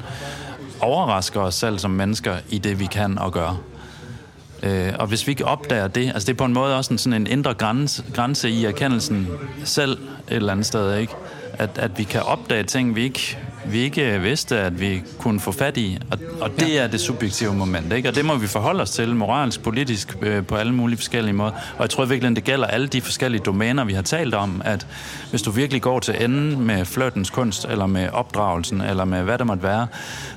[0.79, 3.61] overrasker os selv som mennesker i det, vi kan og gør.
[4.63, 6.97] Øh, og hvis vi ikke opdager det, altså det er på en måde også en,
[6.97, 9.27] sådan en indre grænse, grænse i erkendelsen
[9.63, 11.13] selv et eller andet sted, ikke?
[11.59, 15.51] At, at vi kan opdage ting, vi ikke vi ikke vidste, at vi kunne få
[15.51, 15.97] fat i.
[16.11, 16.83] Og, og det ja.
[16.83, 18.09] er det subjektive moment, ikke?
[18.09, 21.51] Og det må vi forholde os til moralsk, politisk, øh, på alle mulige forskellige måder.
[21.51, 24.87] Og jeg tror virkelig, det gælder alle de forskellige domæner, vi har talt om, at
[25.29, 29.37] hvis du virkelig går til enden med flirtens kunst, eller med opdragelsen, eller med hvad
[29.37, 29.87] det måtte være,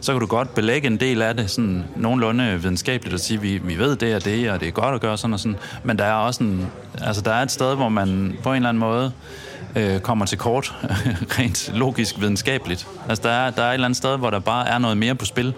[0.01, 3.59] så kan du godt belægge en del af det sådan nogenlunde videnskabeligt og sige, vi,
[3.59, 5.57] vi ved det og det, og det er godt at gøre sådan og sådan.
[5.85, 6.67] Men der er også en,
[7.01, 9.13] altså der er et sted, hvor man på en eller anden måde
[9.77, 10.75] øh, kommer til kort,
[11.39, 12.87] rent logisk videnskabeligt.
[13.09, 15.15] Altså der er, der er et eller andet sted, hvor der bare er noget mere
[15.15, 15.55] på spil,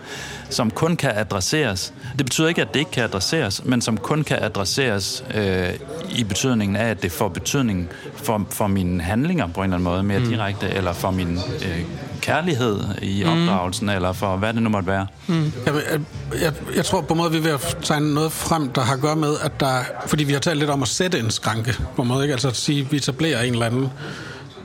[0.51, 1.93] som kun kan adresseres.
[2.19, 5.69] Det betyder ikke, at det ikke kan adresseres, men som kun kan adresseres øh,
[6.11, 9.85] i betydningen af, at det får betydning for, for mine handlinger på en eller anden
[9.85, 10.29] måde mere mm.
[10.29, 11.81] direkte, eller for min øh,
[12.25, 13.31] kærlighed i mm.
[13.31, 15.07] opdragelsen, eller for hvad det nu måtte være.
[15.27, 15.53] Mm.
[15.67, 16.01] Jeg, jeg,
[16.43, 18.95] jeg, jeg tror på en måde, vi er ved at tegne noget frem, der har
[18.95, 19.75] at gøre med, at der,
[20.07, 22.33] fordi vi har talt lidt om at sætte en skranke, på en måde, ikke?
[22.33, 23.89] altså at sige, at vi etablerer en eller anden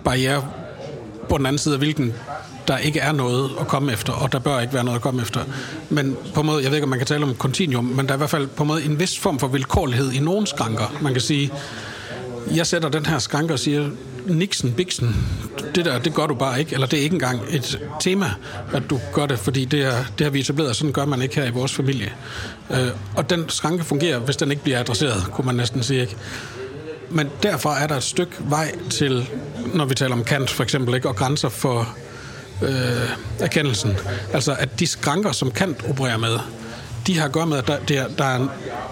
[0.04, 0.46] barriere
[1.30, 2.14] på den anden side af hvilken
[2.68, 5.22] der ikke er noget at komme efter, og der bør ikke være noget at komme
[5.22, 5.42] efter.
[5.90, 8.12] Men på en måde, jeg ved ikke, om man kan tale om kontinuum, men der
[8.12, 10.98] er i hvert fald på en måde en vis form for vilkårlighed i nogle skranker.
[11.02, 11.52] Man kan sige,
[12.56, 13.90] jeg sætter den her skranke og siger,
[14.26, 15.16] Nixon, Bixen,
[15.76, 18.32] det der, det gør du bare ikke, eller det er ikke engang et tema,
[18.74, 21.36] at du gør det, fordi det, er, det har vi etableret, sådan gør man ikke
[21.36, 22.14] her i vores familie.
[22.72, 26.16] Øh, og den skranke fungerer, hvis den ikke bliver adresseret, kunne man næsten sige, ikke?
[27.10, 29.30] Men derfor er der et stykke vej til,
[29.74, 31.10] når vi taler om Kant for eksempel, ikke?
[31.10, 31.96] og grænser for
[32.62, 33.10] øh,
[33.40, 33.98] erkendelsen.
[34.34, 36.40] Altså, at de skranker, som Kant opererer med,
[37.08, 38.48] de har at gøre med, at der, det, er, der er,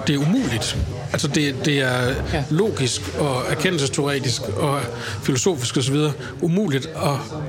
[0.08, 0.78] det er umuligt.
[1.12, 2.44] Altså det, det er ja.
[2.50, 4.80] logisk og erkendelsesteoretisk og
[5.24, 5.96] filosofisk osv.
[6.42, 7.42] umuligt at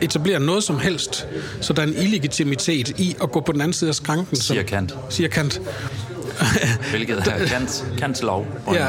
[0.00, 1.26] etablere noget som helst,
[1.60, 4.36] så der er en illegitimitet i at gå på den anden side af skranken.
[4.36, 4.94] Siger Kant.
[5.08, 5.60] Siger Kant.
[6.90, 8.46] Hvilket er Kants, Kants lov.
[8.72, 8.86] Ja,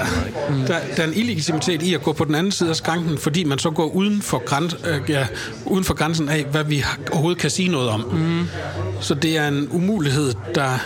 [0.68, 3.44] der, der er en illegitimitet i at gå på den anden side af skranken, fordi
[3.44, 5.28] man så går uden for, græns, øh, ja,
[5.66, 8.00] uden for grænsen af, hvad vi overhovedet kan sige noget om.
[8.00, 8.48] Mm.
[9.00, 10.80] Så det er en umulighed, der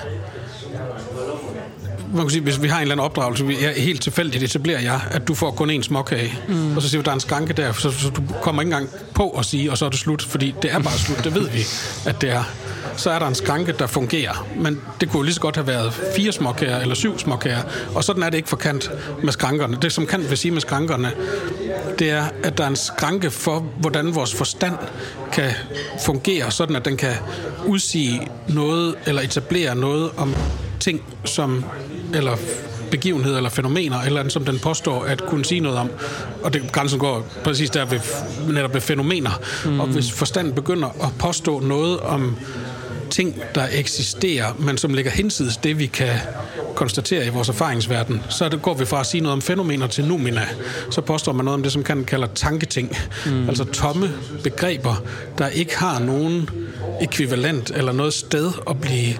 [2.14, 4.80] man kan sige, hvis vi har en eller anden opdragelse, vi er helt tilfældigt etablerer
[4.80, 6.76] jeg, at du får kun en småkage, mm.
[6.76, 8.90] og så siger vi, der er en skranke der, så, så du kommer ikke engang
[9.14, 11.50] på at sige, og så er det slut, fordi det er bare slut, det ved
[11.50, 11.60] vi,
[12.06, 12.44] at det er.
[13.00, 15.94] Så er der en skranke, der fungerer, men det kunne lige så godt have været
[16.16, 17.62] fire småkager eller syv småkager,
[17.96, 18.92] og sådan er det ikke for kant
[19.24, 19.78] med skrankerne.
[19.82, 21.12] Det, som kan vil sige med skrankerne,
[22.00, 24.76] det er, at der er en skranke for, hvordan vores forstand
[25.32, 25.52] kan
[26.06, 27.14] fungere, sådan at den kan
[27.66, 30.36] udsige noget, eller etablere noget om
[30.80, 31.66] ting, som,
[32.14, 32.36] eller
[32.92, 35.90] begivenheder eller fænomener, eller som den påstår at kunne sige noget om.
[36.44, 38.00] Og det, grænsen går præcis der ved,
[38.54, 39.42] netop ved fænomener.
[39.66, 39.80] Mm.
[39.80, 42.38] Og hvis forstanden begynder at påstå noget om
[43.10, 46.16] ting, der eksisterer, men som ligger hinsides det, vi kan
[46.76, 50.06] konstatere i vores erfaringsverden, så det går vi fra at sige noget om fænomener til
[50.06, 50.48] numina.
[50.92, 52.98] Så påstår man noget om det, som kan kalde tanketing.
[53.26, 53.50] Mm.
[53.50, 54.12] Altså tomme
[54.44, 55.04] begreber,
[55.38, 56.50] der ikke har nogen
[57.02, 59.14] ekvivalent eller noget sted at blive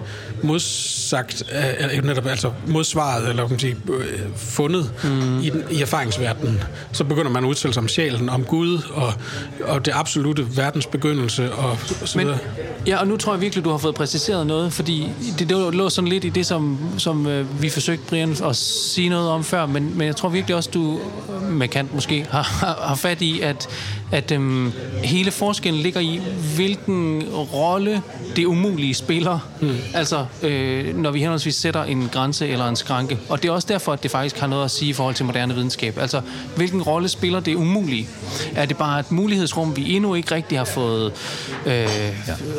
[0.44, 1.44] modsagt,
[1.80, 5.40] eller netop altså modsvaret, eller kan man sige, øh, fundet mm.
[5.40, 6.64] i, den, i erfaringsverdenen.
[6.92, 9.14] Så begynder man at udtale sig om sjælen, om Gud, og,
[9.64, 12.28] og det absolute verdens begyndelse, og så Men,
[12.88, 15.10] Ja, og nu tror jeg virkelig, du har fået præciseret noget, fordi
[15.40, 19.10] det, det lå sådan lidt i det, som, som øh, vi forsøgte, Brian, at sige
[19.10, 21.00] noget om før, men, men jeg tror virkelig også, du
[21.50, 23.68] med Kant måske har, har, har fat i, at,
[24.12, 24.72] at øhm,
[25.04, 26.22] hele forskellen ligger i,
[26.56, 27.24] hvilken
[27.54, 28.02] rolle
[28.36, 29.40] det umulige spiller.
[29.62, 29.76] Mm.
[29.94, 33.20] Altså, øh, når vi henholdsvis sætter en grænse eller en skranke.
[33.30, 35.26] Og det er også derfor, at det faktisk har noget at sige i forhold til
[35.26, 35.98] moderne videnskab.
[35.98, 36.22] Altså,
[36.56, 38.08] hvilken rolle spiller det umulige?
[38.56, 41.14] Er det bare et mulighedsrum, vi endnu ikke rigtig har fået
[41.66, 41.88] øh, ja.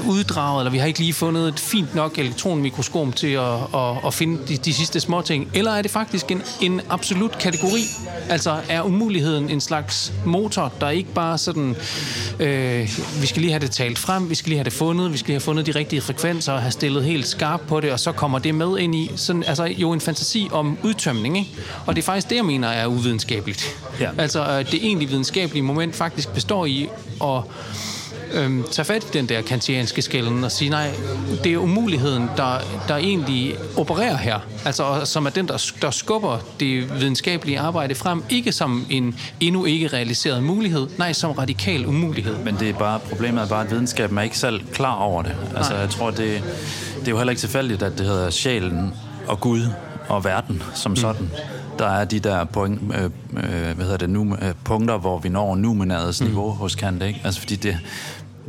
[0.09, 4.14] uddraget, eller vi har ikke lige fundet et fint nok elektronmikroskop til at, at, at
[4.14, 5.51] finde de, de sidste små ting?
[5.55, 7.83] Eller er det faktisk en, en absolut kategori?
[8.29, 11.77] Altså, er umuligheden en slags motor, der ikke bare sådan,
[12.41, 12.89] øh,
[13.21, 15.27] vi skal lige have det talt frem, vi skal lige have det fundet, vi skal
[15.27, 18.13] lige have fundet de rigtige frekvenser og have stillet helt skarpt på det, og så
[18.13, 21.39] kommer det med ind i sådan, altså, jo en fantasi om udtømning.
[21.39, 21.51] Ikke?
[21.87, 23.77] Og det er faktisk det, jeg mener er uvidenskabeligt.
[24.01, 24.11] Ja.
[24.19, 26.89] Altså øh, det egentlige videnskabelige moment faktisk består i
[27.23, 27.43] at
[28.33, 30.91] øhm, tage fat i den der kantianske skælden og sige, nej,
[31.45, 32.59] det er umuligheden, der,
[32.89, 34.39] der egentlig opererer her.
[34.64, 39.64] Altså, som er den, der, der skubber det videnskabelige arbejde frem, ikke som en endnu
[39.64, 42.37] ikke realiseret mulighed, nej, som radikal umulighed.
[42.45, 45.35] Men det er bare, problemet er bare, at videnskaben er ikke selv klar over det.
[45.57, 45.81] Altså, nej.
[45.81, 46.43] jeg tror, det,
[47.01, 48.95] det er jo heller ikke tilfældigt, at det hedder sjælen
[49.26, 49.62] og Gud
[50.09, 50.97] og verden som mm.
[50.97, 51.31] sådan
[51.81, 55.28] der er de der point, øh, øh, hvad hedder det nu, øh, punkter, hvor vi
[55.28, 56.26] når numenadets mm.
[56.26, 57.20] niveau hos Kant, ikke?
[57.24, 57.78] Altså fordi det,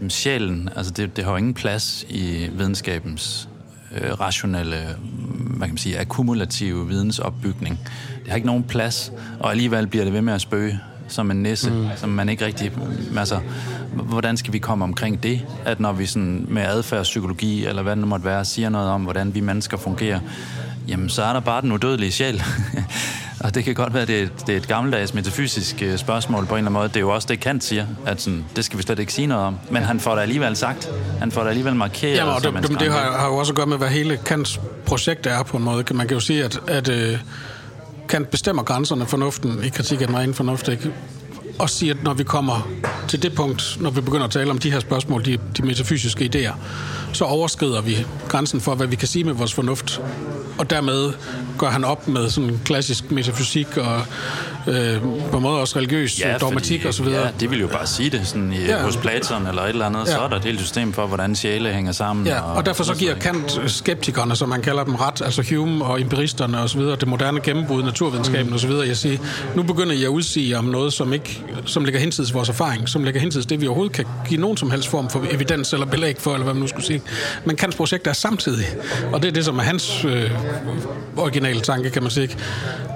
[0.09, 3.49] sjælen, altså det, det har jo ingen plads i videnskabens
[3.97, 4.77] øh, rationelle,
[5.39, 7.79] hvad kan man sige, akkumulative vidensopbygning.
[8.23, 11.43] Det har ikke nogen plads, og alligevel bliver det ved med at spøge som en
[11.43, 11.87] nisse, mm.
[11.95, 12.71] som man ikke rigtig...
[13.17, 13.39] Altså,
[13.93, 15.45] hvordan skal vi komme omkring det?
[15.65, 19.03] At når vi sådan med adfærdspsykologi, eller hvad det nu måtte være, siger noget om,
[19.03, 20.19] hvordan vi mennesker fungerer,
[20.87, 22.43] jamen så er der bare den udødelige sjæl.
[23.43, 26.45] og det kan godt være, at det er, det er et gammeldags metafysisk øh, spørgsmål
[26.45, 26.87] på en eller anden måde.
[26.87, 29.27] Det er jo også det, Kant siger, at sådan, det skal vi slet ikke sige
[29.27, 29.59] noget om.
[29.71, 30.89] Men han får det alligevel sagt.
[31.19, 32.17] Han får det alligevel markeret.
[32.17, 34.59] Jamen, og det, det, det har, har jo også at gøre med, hvad hele Kants
[34.85, 35.83] projekt er på en måde.
[35.93, 37.19] Man kan jo sige, at, at uh,
[38.09, 40.91] Kant bestemmer grænserne fornuften i kritik af den rene fornuft, ikke?
[41.59, 42.69] og siger, at når vi kommer
[43.07, 46.31] til det punkt, når vi begynder at tale om de her spørgsmål, de, de metafysiske
[46.35, 46.53] idéer,
[47.13, 50.01] så overskrider vi grænsen for, hvad vi kan sige med vores fornuft.
[50.61, 51.13] Og dermed
[51.57, 54.01] gør han op med sådan klassisk metafysik og
[54.67, 55.01] øh,
[55.31, 57.25] på en måde også religiøs ja, dogmatik og så videre.
[57.25, 58.81] Ja, det vil jo bare sige det sådan i, ja.
[58.81, 59.99] hos Platon eller et eller andet.
[59.99, 60.11] Ja.
[60.11, 62.27] Så er der et helt system for, hvordan sjæle hænger sammen.
[62.27, 65.85] Ja, og, og derfor så giver Kant skeptikerne, som man kalder dem ret, altså Hume
[65.85, 68.53] og empiristerne og så videre, det moderne gennembrud, naturvidenskaben mm.
[68.53, 68.87] og så videre.
[68.87, 69.17] Jeg siger,
[69.55, 73.03] nu begynder I at udsige om noget, som ikke som ligger hinsides vores erfaring, som
[73.03, 76.15] ligger hinsides det, vi overhovedet kan give nogen som helst form for evidens eller belæg
[76.19, 77.01] for, eller hvad man nu skulle sige.
[77.45, 78.65] Men Kants projekt er samtidig,
[79.13, 80.31] og det er det, som er hans øh,
[81.17, 82.29] originale tanke, kan man sige,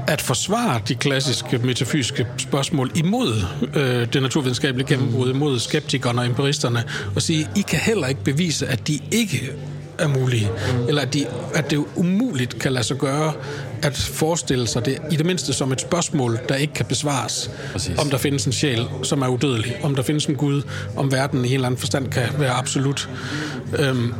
[0.07, 3.33] at forsvare de klassiske filosofiske, metafysiske spørgsmål imod
[3.75, 6.83] øh, det naturvidenskabelige gennembrud, imod skeptikerne og empiristerne,
[7.15, 9.51] og sige, I kan heller ikke bevise, at de ikke
[9.97, 10.49] er mulige,
[10.87, 13.33] eller at, de, at det umuligt kan lade sig gøre
[13.81, 17.51] at forestille sig det, i det mindste som et spørgsmål, der ikke kan besvares.
[17.71, 17.97] Præcis.
[17.97, 20.61] Om der findes en sjæl, som er udødelig, om der findes en Gud,
[20.95, 23.09] om verden i en eller anden forstand kan være absolut.
[23.79, 24.13] Øhm,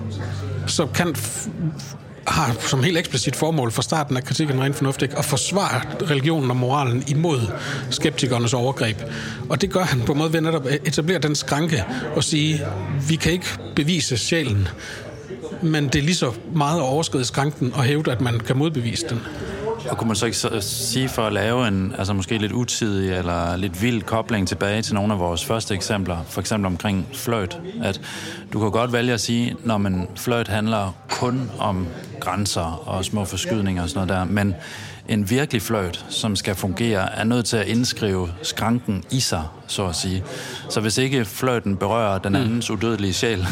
[0.67, 1.15] så kan
[2.27, 6.57] har som helt eksplicit formål fra starten af kritikken rent fornuftigt at forsvare religionen og
[6.57, 7.39] moralen imod
[7.89, 9.01] skeptikernes overgreb.
[9.49, 11.83] Og det gør han på en måde ved netop at etablere den skranke
[12.15, 12.61] og sige,
[13.09, 14.67] vi kan ikke bevise sjælen,
[15.61, 19.05] men det er lige så meget at overskride skranken og hævde, at man kan modbevise
[19.09, 19.21] den.
[19.89, 23.55] Og kunne man så ikke sige for at lave en altså måske lidt utidig eller
[23.55, 28.01] lidt vild kobling tilbage til nogle af vores første eksempler, for eksempel omkring fløjt, at
[28.53, 31.87] du kan godt vælge at sige, når man fløjt handler kun om
[32.19, 34.55] grænser og små forskydninger og sådan noget der, men
[35.07, 39.85] en virkelig fløjt, som skal fungere, er nødt til at indskrive skranken i sig, så
[39.85, 40.23] at sige.
[40.69, 43.47] Så hvis ikke fløjten berører den andens udødelige sjæl,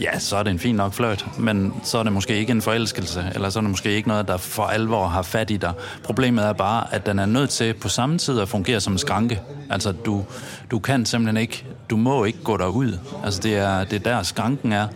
[0.00, 2.62] ja, så er det en fin nok fløjt, men så er det måske ikke en
[2.62, 5.72] forelskelse, eller så er det måske ikke noget, der for alvor har fat i dig.
[6.04, 8.98] Problemet er bare, at den er nødt til på samme tid at fungere som en
[8.98, 9.40] skranke.
[9.70, 10.24] Altså, du,
[10.70, 12.98] du kan simpelthen ikke, du må ikke gå derud.
[13.24, 14.88] Altså, det er, det er der skranken er.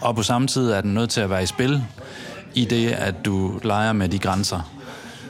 [0.00, 1.82] Og på samme tid er den nødt til at være i spil,
[2.54, 4.70] i det, at du leger med de grænser.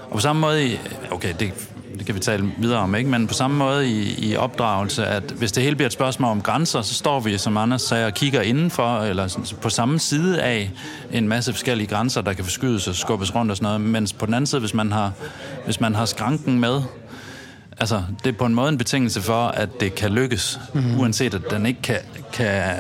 [0.05, 0.79] Og på samme måde,
[1.11, 3.11] okay, det det kan vi tale videre om, ikke?
[3.11, 6.43] men på samme måde i, i opdragelse, at hvis det hele bliver et spørgsmål om
[6.43, 10.71] grænser, så står vi, som Anders sagde, og kigger indenfor, eller på samme side af
[11.13, 14.27] en masse forskellige grænser, der kan forskydes og skubbes rundt og sådan noget, mens på
[14.27, 15.13] den anden side, hvis man har,
[15.65, 16.83] hvis man har skranken med,
[17.79, 21.01] altså, det er på en måde en betingelse for, at det kan lykkes, mm-hmm.
[21.01, 21.99] uanset at den ikke kan,
[22.33, 22.75] kan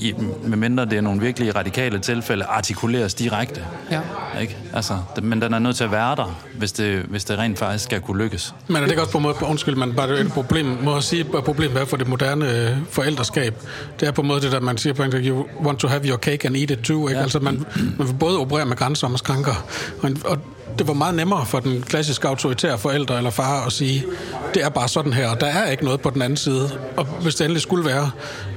[0.00, 3.64] i, medmindre det er nogle virkelig radikale tilfælde, artikuleres direkte.
[3.90, 4.00] Ja.
[4.40, 4.56] Ikke?
[4.72, 7.58] Altså, det, men den er nødt til at være der, hvis det, hvis det rent
[7.58, 8.54] faktisk skal kunne lykkes.
[8.66, 11.02] Men er det ikke også på en måde, undskyld, man bare et problem, må jeg
[11.02, 13.54] sige, at problemet er for det moderne øh, forældreskab.
[14.00, 16.08] Det er på en måde det, der man siger på engelsk, you want to have
[16.08, 17.08] your cake and eat it too.
[17.08, 17.18] Ikke?
[17.18, 17.22] Ja.
[17.22, 17.64] Altså, man,
[17.98, 19.64] man vil både operere med grænser og skranker.
[20.02, 20.38] Og, og
[20.78, 24.04] det var meget nemmere for den klassiske autoritære forældre eller far at sige,
[24.54, 26.70] det er bare sådan her, og der er ikke noget på den anden side.
[26.96, 28.10] Og hvis det endelig skulle være,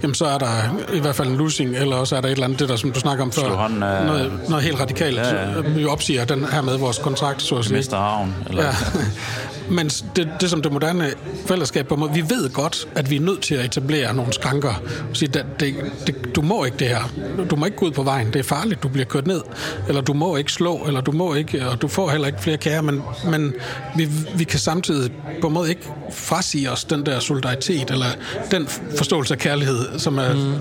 [0.03, 0.47] jamen så er der
[0.93, 2.91] i hvert fald en losing, eller også er der et eller andet, det der, som
[2.91, 4.05] du snakker om før, hånden, øh...
[4.05, 5.17] noget, noget helt radikalt.
[5.17, 5.59] Ja, ja.
[5.59, 7.77] Vi opsiger den her med vores kontrakt, så at sige.
[7.77, 8.35] Mister havn.
[8.49, 8.63] Eller...
[8.63, 8.71] Ja.
[9.71, 11.11] Men det, det som det moderne
[11.45, 14.81] fællesskab på måde, vi ved godt, at vi er nødt til at etablere nogle skranker.
[15.13, 15.75] Sige, det,
[16.07, 17.11] det, du må ikke det her.
[17.49, 18.27] Du må ikke gå ud på vejen.
[18.27, 18.83] Det er farligt.
[18.83, 19.41] Du bliver kørt ned.
[19.87, 20.77] Eller du må ikke slå.
[20.87, 22.83] Eller du må ikke, og du får heller ikke flere kære.
[22.83, 23.53] Men, men
[23.95, 25.11] vi, vi kan samtidig
[25.41, 28.05] på en måde ikke frasige os den der solidaritet, eller
[28.51, 28.67] den
[28.97, 30.53] forståelse af kærlighed, som er mm.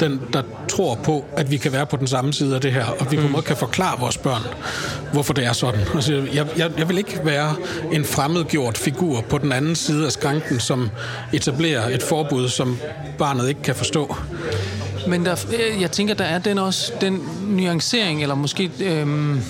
[0.00, 2.84] den, der tror på, at vi kan være på den samme side af det her,
[2.84, 3.32] og vi på en mm.
[3.32, 4.42] måde kan forklare vores børn,
[5.12, 5.80] hvorfor det er sådan.
[5.94, 7.54] Altså, jeg, jeg, jeg vil ikke være
[7.92, 8.04] en
[8.48, 10.90] fremmedgjort figur på den anden side af skranken, som
[11.32, 12.78] etablerer et forbud, som
[13.18, 14.16] barnet ikke kan forstå.
[15.08, 19.40] Men der, øh, jeg tænker, der er den også den nuancering, eller måske øhm,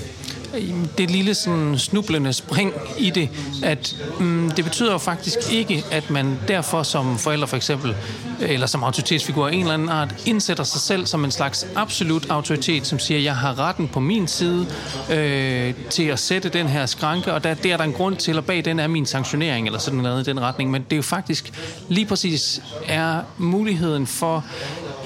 [0.99, 3.28] det lille sådan snublende spring i det,
[3.62, 7.94] at øhm, det betyder jo faktisk ikke, at man derfor som forældre for eksempel,
[8.41, 12.30] eller som autoritetsfigur af en eller anden art, indsætter sig selv som en slags absolut
[12.30, 14.66] autoritet, som siger, jeg har retten på min side
[15.11, 18.39] øh, til at sætte den her skranke, og der, der er der en grund til,
[18.39, 20.70] og bag den er min sanktionering, eller sådan noget i den retning.
[20.70, 21.53] Men det er jo faktisk
[21.89, 24.45] lige præcis er muligheden for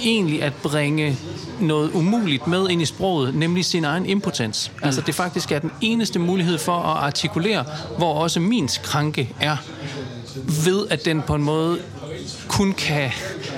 [0.03, 1.17] egentlig at bringe
[1.61, 4.71] noget umuligt med ind i sproget, nemlig sin egen impotens.
[4.75, 4.85] Mm.
[4.85, 7.65] Altså det faktisk er den eneste mulighed for at artikulere,
[7.99, 9.57] hvor også min skranke er,
[10.65, 11.79] ved at den på en måde
[12.49, 13.11] kun kan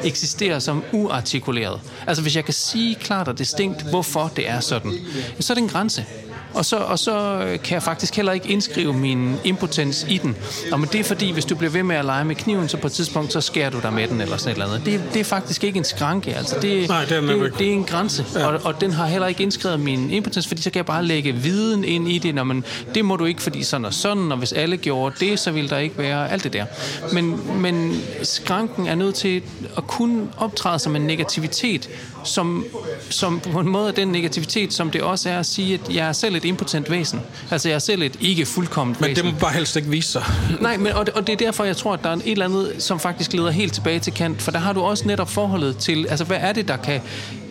[0.04, 1.80] eksistere som uartikuleret.
[2.06, 4.92] Altså hvis jeg kan sige klart og distinkt, hvorfor det er sådan,
[5.40, 6.06] så er det en grænse.
[6.54, 10.36] Og så, og så kan jeg faktisk heller ikke indskrive min impotens i den.
[10.72, 12.76] Og men det er fordi, hvis du bliver ved med at lege med kniven, så
[12.76, 14.86] på et tidspunkt, så skærer du dig med den, eller sådan et eller andet.
[14.86, 16.56] Det, det er faktisk ikke en skranke, altså.
[16.62, 18.46] Det, Nej, det, er, det, det er en grænse, ja.
[18.46, 21.32] og, og den har heller ikke indskrevet min impotens, fordi så kan jeg bare lægge
[21.32, 24.38] viden ind i det, når man, det må du ikke, fordi sådan og sådan, og
[24.38, 26.64] hvis alle gjorde det, så vil der ikke være alt det der.
[27.12, 29.42] Men, men skranken er nødt til
[29.76, 31.88] at kunne optræde som en negativitet,
[32.24, 32.64] som,
[33.10, 36.08] som på en måde er den negativitet, som det også er at sige, at jeg
[36.08, 37.20] er selv et impotent væsen.
[37.50, 39.24] Altså jeg er selv et ikke fuldkomment men væsen.
[39.24, 40.24] Men det må bare helst ikke vise sig.
[40.60, 42.44] Nej, men, og, det, og det er derfor, jeg tror, at der er et eller
[42.44, 45.76] andet, som faktisk leder helt tilbage til Kant, for der har du også netop forholdet
[45.76, 47.00] til, altså hvad er det, der kan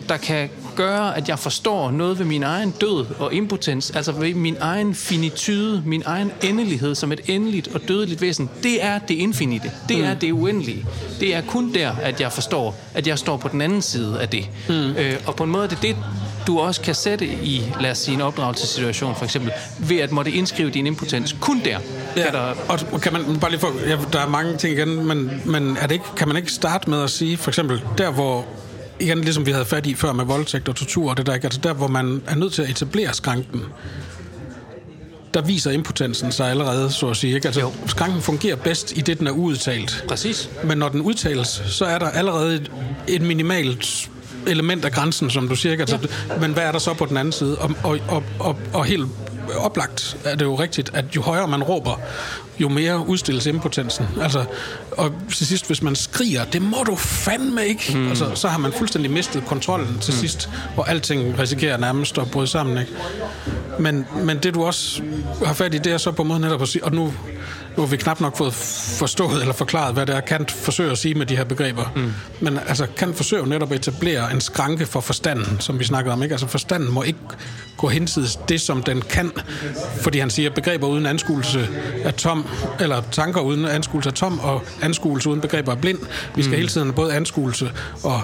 [0.08, 4.34] der kan gøre, at jeg forstår noget ved min egen død og impotens, altså ved
[4.34, 9.14] min egen finitude, min egen endelighed som et endeligt og dødeligt væsen, det er det
[9.14, 9.70] infinite.
[9.88, 10.04] Det mm.
[10.04, 10.86] er det uendelige.
[11.20, 14.28] Det er kun der, at jeg forstår, at jeg står på den anden side af
[14.28, 14.48] det.
[14.68, 14.74] Mm.
[14.74, 15.96] Øh, og på en måde er det det,
[16.46, 20.30] du også kan sætte i, lad os sige, en opdragelsessituation for eksempel, ved at måtte
[20.30, 21.78] indskrive din impotens kun der.
[22.16, 22.54] Ja, Kan der,
[22.92, 25.86] og kan man bare lige få, ja, der er mange ting igen, men, men er
[25.86, 28.44] det ikke, kan man ikke starte med at sige, for eksempel der, hvor
[29.00, 31.44] igen, ligesom vi havde fat i før med voldtægt og tortur og det der, ikke?
[31.44, 33.62] altså der, hvor man er nødt til at etablere skranken,
[35.34, 37.34] der viser impotensen sig allerede, så at sige.
[37.34, 37.48] Ikke?
[37.48, 37.72] Altså, Jo.
[37.86, 40.04] skranken fungerer bedst i det, den er udtalt.
[40.08, 40.50] præcis.
[40.64, 42.70] Men når den udtales, så er der allerede et,
[43.08, 44.10] et minimalt
[44.46, 45.72] element af grænsen, som du siger.
[45.72, 45.82] Ikke?
[45.82, 46.38] Altså, ja.
[46.40, 47.58] Men hvad er der så på den anden side?
[47.58, 49.06] Og, og, og, og, og helt
[49.56, 52.00] oplagt er det jo rigtigt, at jo højere man råber,
[52.58, 54.06] jo mere udstilles impotensen.
[54.22, 54.44] Altså,
[54.92, 58.08] og til sidst, hvis man skriger, det må du fandme ikke, mm.
[58.08, 60.20] altså, så har man fuldstændig mistet kontrollen til mm.
[60.20, 62.78] sidst, hvor alting risikerer nærmest at bryde sammen.
[62.78, 62.92] Ikke?
[63.78, 65.02] Men, men det du også
[65.44, 67.12] har fat i, det er så på en måde netop at sige, og nu,
[67.76, 68.54] nu har vi knap nok fået
[68.98, 71.92] forstået eller forklaret, hvad det er, Kant forsøger at sige med de her begreber.
[71.96, 72.12] Mm.
[72.40, 76.12] Men altså, Kant forsøger jo netop at etablere en skranke for forstanden, som vi snakkede
[76.12, 76.22] om.
[76.22, 76.32] Ikke?
[76.32, 77.18] Altså, forstanden må ikke
[77.76, 79.32] gå hinsides det, som den kan,
[80.00, 81.68] fordi han siger, at begreber uden anskuelse
[82.04, 82.46] er tom,
[82.80, 85.98] eller tanker uden anskuelse er tom, og anskuelse uden begreber er blind.
[86.34, 86.56] Vi skal mm.
[86.56, 87.70] hele tiden have både anskuelse
[88.02, 88.22] og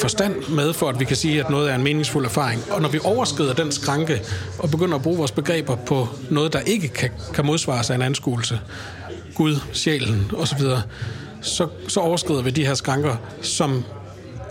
[0.00, 2.62] forstand med, for at vi kan sige, at noget er en meningsfuld erfaring.
[2.70, 4.22] Og når vi overskrider den skranke,
[4.58, 8.02] og begynder at bruge vores begreber på noget, der ikke kan, kan modsvares af en
[8.02, 8.60] anskuelse,
[9.34, 10.60] Gud, sjælen osv.,
[11.42, 13.84] så, så overskrider vi de her skranker, som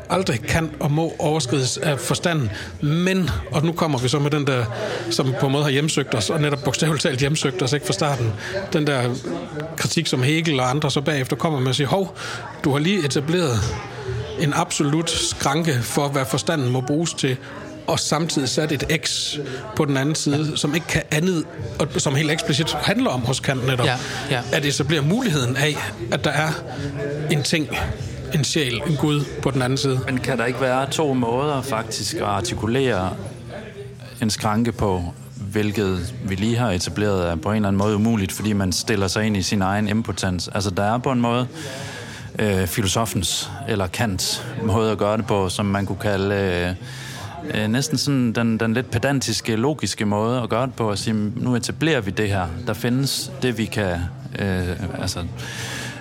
[0.09, 2.49] aldrig kan og må overskrides af forstanden.
[2.81, 4.65] Men, og nu kommer vi så med den der,
[5.09, 7.93] som på en måde har hjemsøgt os, og netop bogstaveligt talt hjemsøgt os, ikke fra
[7.93, 8.33] starten,
[8.73, 9.15] den der
[9.77, 12.17] kritik, som Hegel og andre så bagefter kommer med at sige, hov,
[12.63, 13.59] du har lige etableret
[14.39, 17.37] en absolut skranke for, hvad forstanden må bruges til,
[17.89, 19.35] og samtidig sat et X
[19.75, 21.43] på den anden side, som ikke kan andet,
[21.79, 23.97] og som helt eksplicit handler om hos Kant netop, Ja,
[24.29, 24.41] ja.
[24.51, 25.75] at etablere muligheden af,
[26.11, 26.49] at der er
[27.31, 27.67] en ting,
[28.33, 29.99] en sjæl, en Gud på den anden side.
[30.05, 33.13] Men kan der ikke være to måder faktisk at artikulere
[34.21, 35.03] en skranke på,
[35.35, 39.07] hvilket vi lige har etableret er på en eller anden måde umuligt, fordi man stiller
[39.07, 40.47] sig ind i sin egen impotens.
[40.47, 41.47] Altså der er på en måde
[42.39, 46.75] øh, filosofens eller Kants måde at gøre det på, som man kunne kalde øh,
[47.53, 51.31] øh, næsten sådan den, den lidt pedantiske, logiske måde at gøre det på, at sige,
[51.35, 52.47] nu etablerer vi det her.
[52.67, 53.97] Der findes det, vi kan...
[54.39, 55.19] Øh, altså,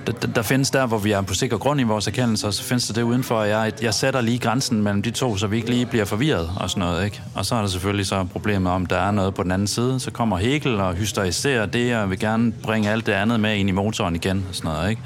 [0.07, 2.63] der, der, findes der, hvor vi er på sikker grund i vores erkendelse, og så
[2.63, 5.57] findes der det udenfor, og jeg, jeg sætter lige grænsen mellem de to, så vi
[5.57, 7.23] ikke lige bliver forvirret og sådan noget, ikke?
[7.35, 10.01] Og så er der selvfølgelig så problemet om, der er noget på den anden side.
[10.01, 13.69] Så kommer Hegel og hysteriserer det, og vil gerne bringe alt det andet med ind
[13.69, 15.03] i motoren igen og sådan noget, ikke?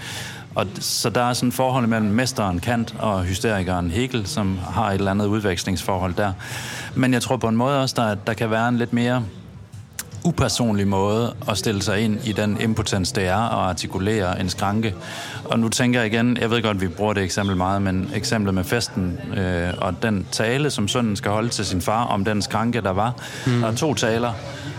[0.55, 4.91] Og så der er sådan et forhold mellem mesteren Kant og hysterikeren Hegel, som har
[4.91, 6.33] et eller andet udvekslingsforhold der.
[6.95, 9.25] Men jeg tror på en måde også, der, der kan være en lidt mere
[10.25, 14.95] upersonlig måde at stille sig ind i den impotens, det er at artikulere en skranke.
[15.45, 18.55] Og nu tænker jeg igen, jeg ved godt, vi bruger det eksempel meget, men eksemplet
[18.55, 22.43] med festen øh, og den tale, som sønnen skal holde til sin far om den
[22.43, 23.15] skranke, der var.
[23.47, 23.61] Mm.
[23.61, 24.33] Der er to taler,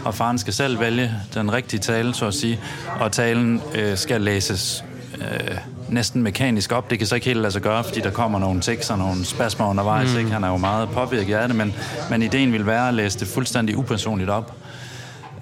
[0.05, 2.59] og faren skal selv vælge den rigtige tale, så at sige,
[2.99, 4.83] og talen øh, skal læses
[5.31, 5.57] øh,
[5.89, 6.89] næsten mekanisk op.
[6.89, 9.25] Det kan så ikke helt lade sig gøre, fordi der kommer nogle tekster og nogle
[9.25, 10.13] spasmer undervejs.
[10.13, 10.19] Mm.
[10.19, 10.31] Ikke?
[10.31, 11.73] Han er jo meget påvirket af det, men,
[12.09, 14.55] men ideen vil være at læse det fuldstændig upersonligt op.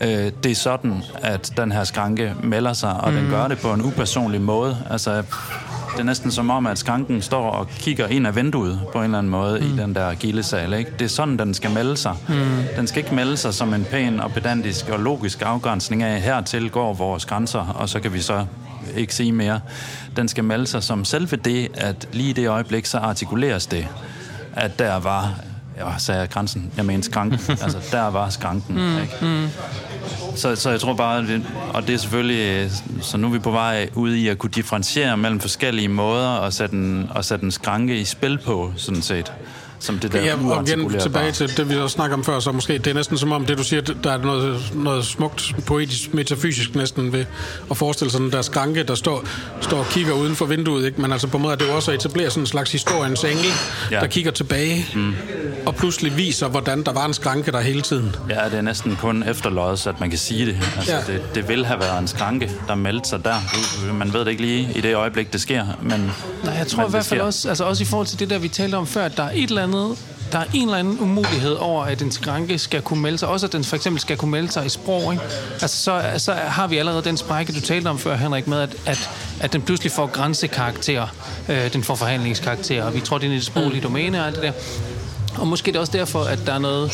[0.01, 3.17] Øh, det er sådan, at den her skranke melder sig, og mm.
[3.17, 4.77] den gør det på en upersonlig måde.
[4.89, 5.23] Altså,
[5.91, 9.03] det er næsten som om, at skranken står og kigger ind af vinduet på en
[9.03, 9.65] eller anden måde mm.
[9.65, 10.73] i den der gildesal.
[10.73, 10.91] Ikke?
[10.99, 12.15] Det er sådan, den skal melde sig.
[12.29, 12.35] Mm.
[12.75, 16.69] Den skal ikke melde sig som en pæn og pedantisk og logisk afgrænsning af, hertil
[16.69, 18.45] går vores grænser, og så kan vi så
[18.95, 19.59] ikke sige mere.
[20.15, 23.87] Den skal melde sig som selve det, at lige i det øjeblik, så artikuleres det,
[24.55, 25.33] at der var
[25.77, 26.71] Ja, sagde jeg grænsen?
[26.77, 27.39] Jeg mener skranken.
[27.63, 28.75] altså, der var skranken.
[28.75, 29.17] Mm, ikke?
[29.21, 29.47] Mm.
[30.35, 32.71] Så, så jeg tror bare, det, og det er selvfølgelig,
[33.01, 36.53] så nu er vi på vej ud i at kunne differentiere mellem forskellige måder og
[36.53, 39.33] sætte en, og sætte en skranke i spil på, sådan set.
[39.81, 42.51] Som det der Ja, og igen tilbage til det, vi også snakker om før, så
[42.51, 46.13] måske det er næsten som om det, du siger, der er noget, noget smukt, poetisk,
[46.13, 47.25] metafysisk næsten ved
[47.71, 49.23] at forestille sig den der skranke, der står,
[49.61, 51.01] står og kigger uden for vinduet, ikke?
[51.01, 53.23] men altså på en måde er det jo også at etablere sådan en slags historiens
[53.23, 53.45] engel,
[53.91, 53.99] Ja.
[53.99, 55.13] der kigger tilbage mm.
[55.65, 58.15] og pludselig viser, hvordan der var en skranke der hele tiden.
[58.29, 60.57] Ja, det er næsten kun efterløjet, at man kan sige det.
[60.77, 61.13] Altså, ja.
[61.13, 63.35] Det, det vil have været en skranke, der meldte sig der.
[63.93, 66.11] Man ved det ikke lige i det øjeblik, det sker, men
[66.43, 68.47] Nej, jeg tror i hvert fald også, altså også i forhold til det der, vi
[68.47, 69.70] talte om før, at der er et eller andet,
[70.31, 73.27] der er en eller anden umulighed over, at en skranke skal kunne melde sig.
[73.27, 75.13] Også at den for eksempel skal kunne melde sig i sprog.
[75.13, 75.23] Ikke?
[75.61, 78.75] Altså, så, så har vi allerede den sprække, du talte om før, Henrik, med, at,
[78.85, 79.09] at,
[79.39, 81.07] at den pludselig får grænsekarakter.
[81.49, 84.35] Øh, den får forhandlingskarakter, og vi tror, det er i det sproglige domæne og alt
[84.35, 84.51] det der.
[85.37, 86.91] Og måske er det også derfor, at der er noget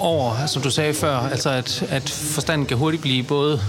[0.00, 3.60] over, som du sagde før, altså at, at forstanden kan hurtigt blive både,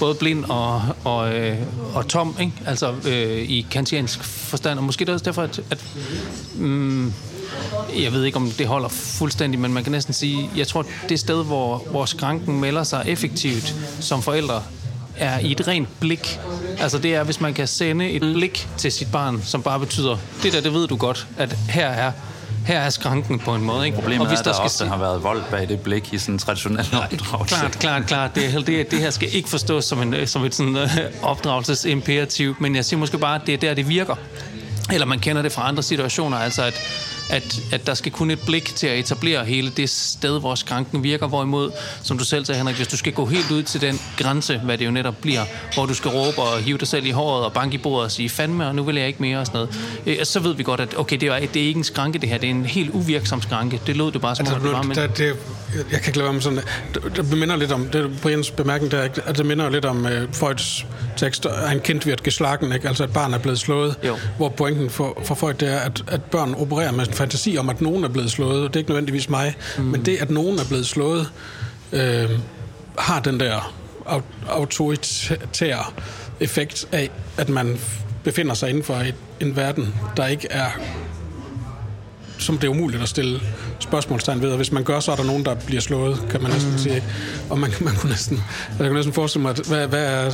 [0.00, 1.56] både blind og, og, øh,
[1.94, 2.52] og tom, ikke?
[2.66, 5.84] altså øh, i kantiansk forstand, og måske det er også derfor, at, at
[6.54, 7.12] mm,
[8.02, 11.20] jeg ved ikke, om det holder fuldstændig, men man kan næsten sige, jeg tror, det
[11.20, 14.62] sted, hvor, hvor skranken melder sig effektivt som forældre,
[15.16, 16.40] er i et rent blik.
[16.78, 20.16] Altså det er, hvis man kan sende et blik til sit barn, som bare betyder,
[20.42, 22.12] det der, det ved du godt, at her er
[22.66, 23.86] her er skranken på en måde.
[23.86, 23.94] Ikke?
[23.94, 24.86] Problemet og hvis er, at der, der ofte se...
[24.86, 27.56] har været vold bag det blik i sådan en traditionel opdragelse.
[27.56, 28.34] Klart, klart, klart.
[28.34, 30.88] Det, det, det her skal ikke forstås som, en, som et sådan, uh,
[31.22, 34.14] opdragelsesimperativ, men jeg siger måske bare, at det er der, det virker.
[34.92, 36.74] Eller man kender det fra andre situationer, altså at
[37.30, 41.02] at, at der skal kun et blik til at etablere hele det sted, hvor skranken
[41.02, 41.26] virker.
[41.26, 41.70] Hvorimod,
[42.02, 44.78] som du selv sagde, Henrik, hvis du skal gå helt ud til den grænse, hvad
[44.78, 47.52] det jo netop bliver, hvor du skal råbe og hive dig selv i håret og
[47.52, 50.20] banke i bordet og sige, fandme, og nu vil jeg ikke mere og sådan noget,
[50.20, 52.28] øh, så ved vi godt, at okay, det er, det er ikke en skranke det
[52.28, 53.80] her, det er en helt uvirksom skranke.
[53.86, 54.96] Det lød det bare som altså, det var, men...
[54.96, 55.36] det, det,
[55.74, 56.60] jeg kan ikke lade være med sådan,
[56.94, 60.10] det, det minder lidt om, det Brians bemærkning der, at det minder lidt om uh,
[60.32, 60.86] Freuds
[61.16, 62.88] tekst, ein Kind wird geschlagen, ikke?
[62.88, 64.16] altså et barn er blevet slået, jo.
[64.36, 67.68] hvor pointen for, for Freud det er, at, at børn opererer med en fantasi om,
[67.68, 68.68] at nogen er blevet slået.
[68.68, 69.84] Det er ikke nødvendigvis mig, mm.
[69.84, 71.30] men det, at nogen er blevet slået,
[71.92, 72.30] øh,
[72.98, 73.74] har den der
[74.48, 75.84] autoritære
[76.40, 77.78] effekt af, at man
[78.24, 80.70] befinder sig inden for et, en verden, der ikke er
[82.46, 83.40] som det er umuligt at stille
[83.78, 86.50] spørgsmålstegn ved, og hvis man gør, så er der nogen, der bliver slået, kan man
[86.50, 86.78] næsten mm.
[86.78, 87.02] sige.
[87.50, 88.36] Og man, man kunne næsten,
[88.78, 90.30] jeg kunne næsten forestille mig, at hvad, hvad er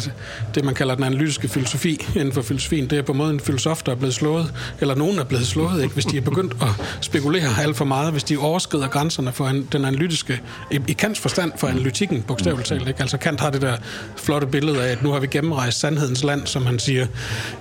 [0.55, 2.91] det, man kalder den analytiske filosofi inden for filosofien?
[2.91, 5.47] Det er på en måde en filosof, der er blevet slået, eller nogen er blevet
[5.47, 5.95] slået, ikke?
[5.95, 6.69] hvis de er begyndt at
[7.01, 10.41] spekulere alt for meget, hvis de overskrider grænserne for en, den analytiske,
[10.71, 12.89] i, i Kants forstand for analytikken, bogstaveligt talt.
[12.89, 13.01] Ikke?
[13.01, 13.77] Altså Kant har det der
[14.17, 17.07] flotte billede af, at nu har vi gennemrejst sandhedens land, som han siger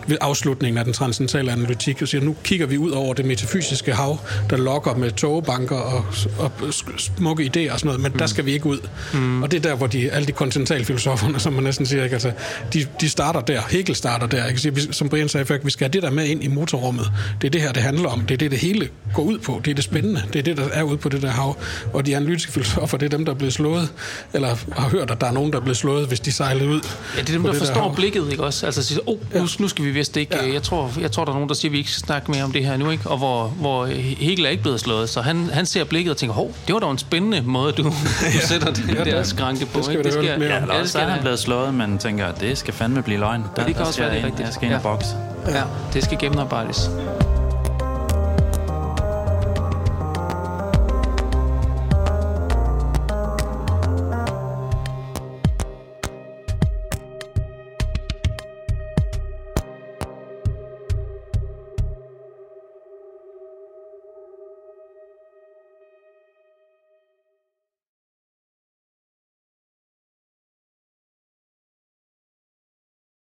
[0.08, 3.94] ved afslutningen af den transcendentale analytik, og siger, nu kigger vi ud over det metafysiske
[3.94, 4.20] hav,
[4.50, 6.06] der lokker med togbanker og,
[6.40, 6.52] og
[6.98, 8.18] smukke idéer og sådan noget, men mm.
[8.18, 8.80] der skal vi ikke ud.
[9.14, 9.44] Mm.
[9.44, 12.14] Og det er der, hvor de, alle de kontinentalfilosoferne, som man næsten siger, ikke?
[12.14, 12.32] Altså,
[12.74, 13.62] de, de starter der.
[13.70, 14.48] Hegel starter der.
[14.48, 14.94] Ikke?
[14.94, 17.12] Som Brian sagde før, vi skal have det der med ind i motorrummet.
[17.42, 18.22] Det er det her, det handler om.
[18.22, 19.62] Det er det, det hele går ud på.
[19.66, 20.24] Det er det spændende.
[20.34, 21.58] Det er det, der er ude på det der hav.
[21.94, 23.90] Og de analytiske filosofer, det er dem, der er blevet slået,
[24.34, 26.82] eller har hørt, at der er nogen, der er blevet slået, hvis de sejlede ud.
[27.18, 28.66] Ja, det er dem, der forstår der blikket, ikke også?
[28.66, 30.36] Altså siger, oh, nu, nu skal vi vist ikke...
[30.36, 30.54] Ja.
[30.54, 32.44] Jeg, tror, jeg tror, der er nogen, der siger, at vi ikke skal snakke mere
[32.44, 33.10] om det her nu, ikke?
[33.10, 33.86] Og hvor, hvor
[34.22, 36.80] Hegel er ikke blevet slået, så han, han ser blikket og tænker, hov, det var
[36.80, 37.90] da en spændende måde, du, du
[38.24, 38.40] ja.
[38.40, 39.78] sætter den ja, der skranke på.
[39.78, 40.04] Det skal, ikke?
[40.04, 43.04] Det skal, ja, ja, eller også er han blevet slået, men tænker, det skal fandme
[43.04, 43.42] blive løgn.
[43.42, 44.46] Der, ja, det kan også være det rigtigt.
[44.46, 44.78] Jeg skal ind ja.
[44.78, 45.16] og bokse.
[45.48, 45.58] Ja.
[45.58, 45.64] ja,
[45.94, 46.90] det skal gennemarbejdes.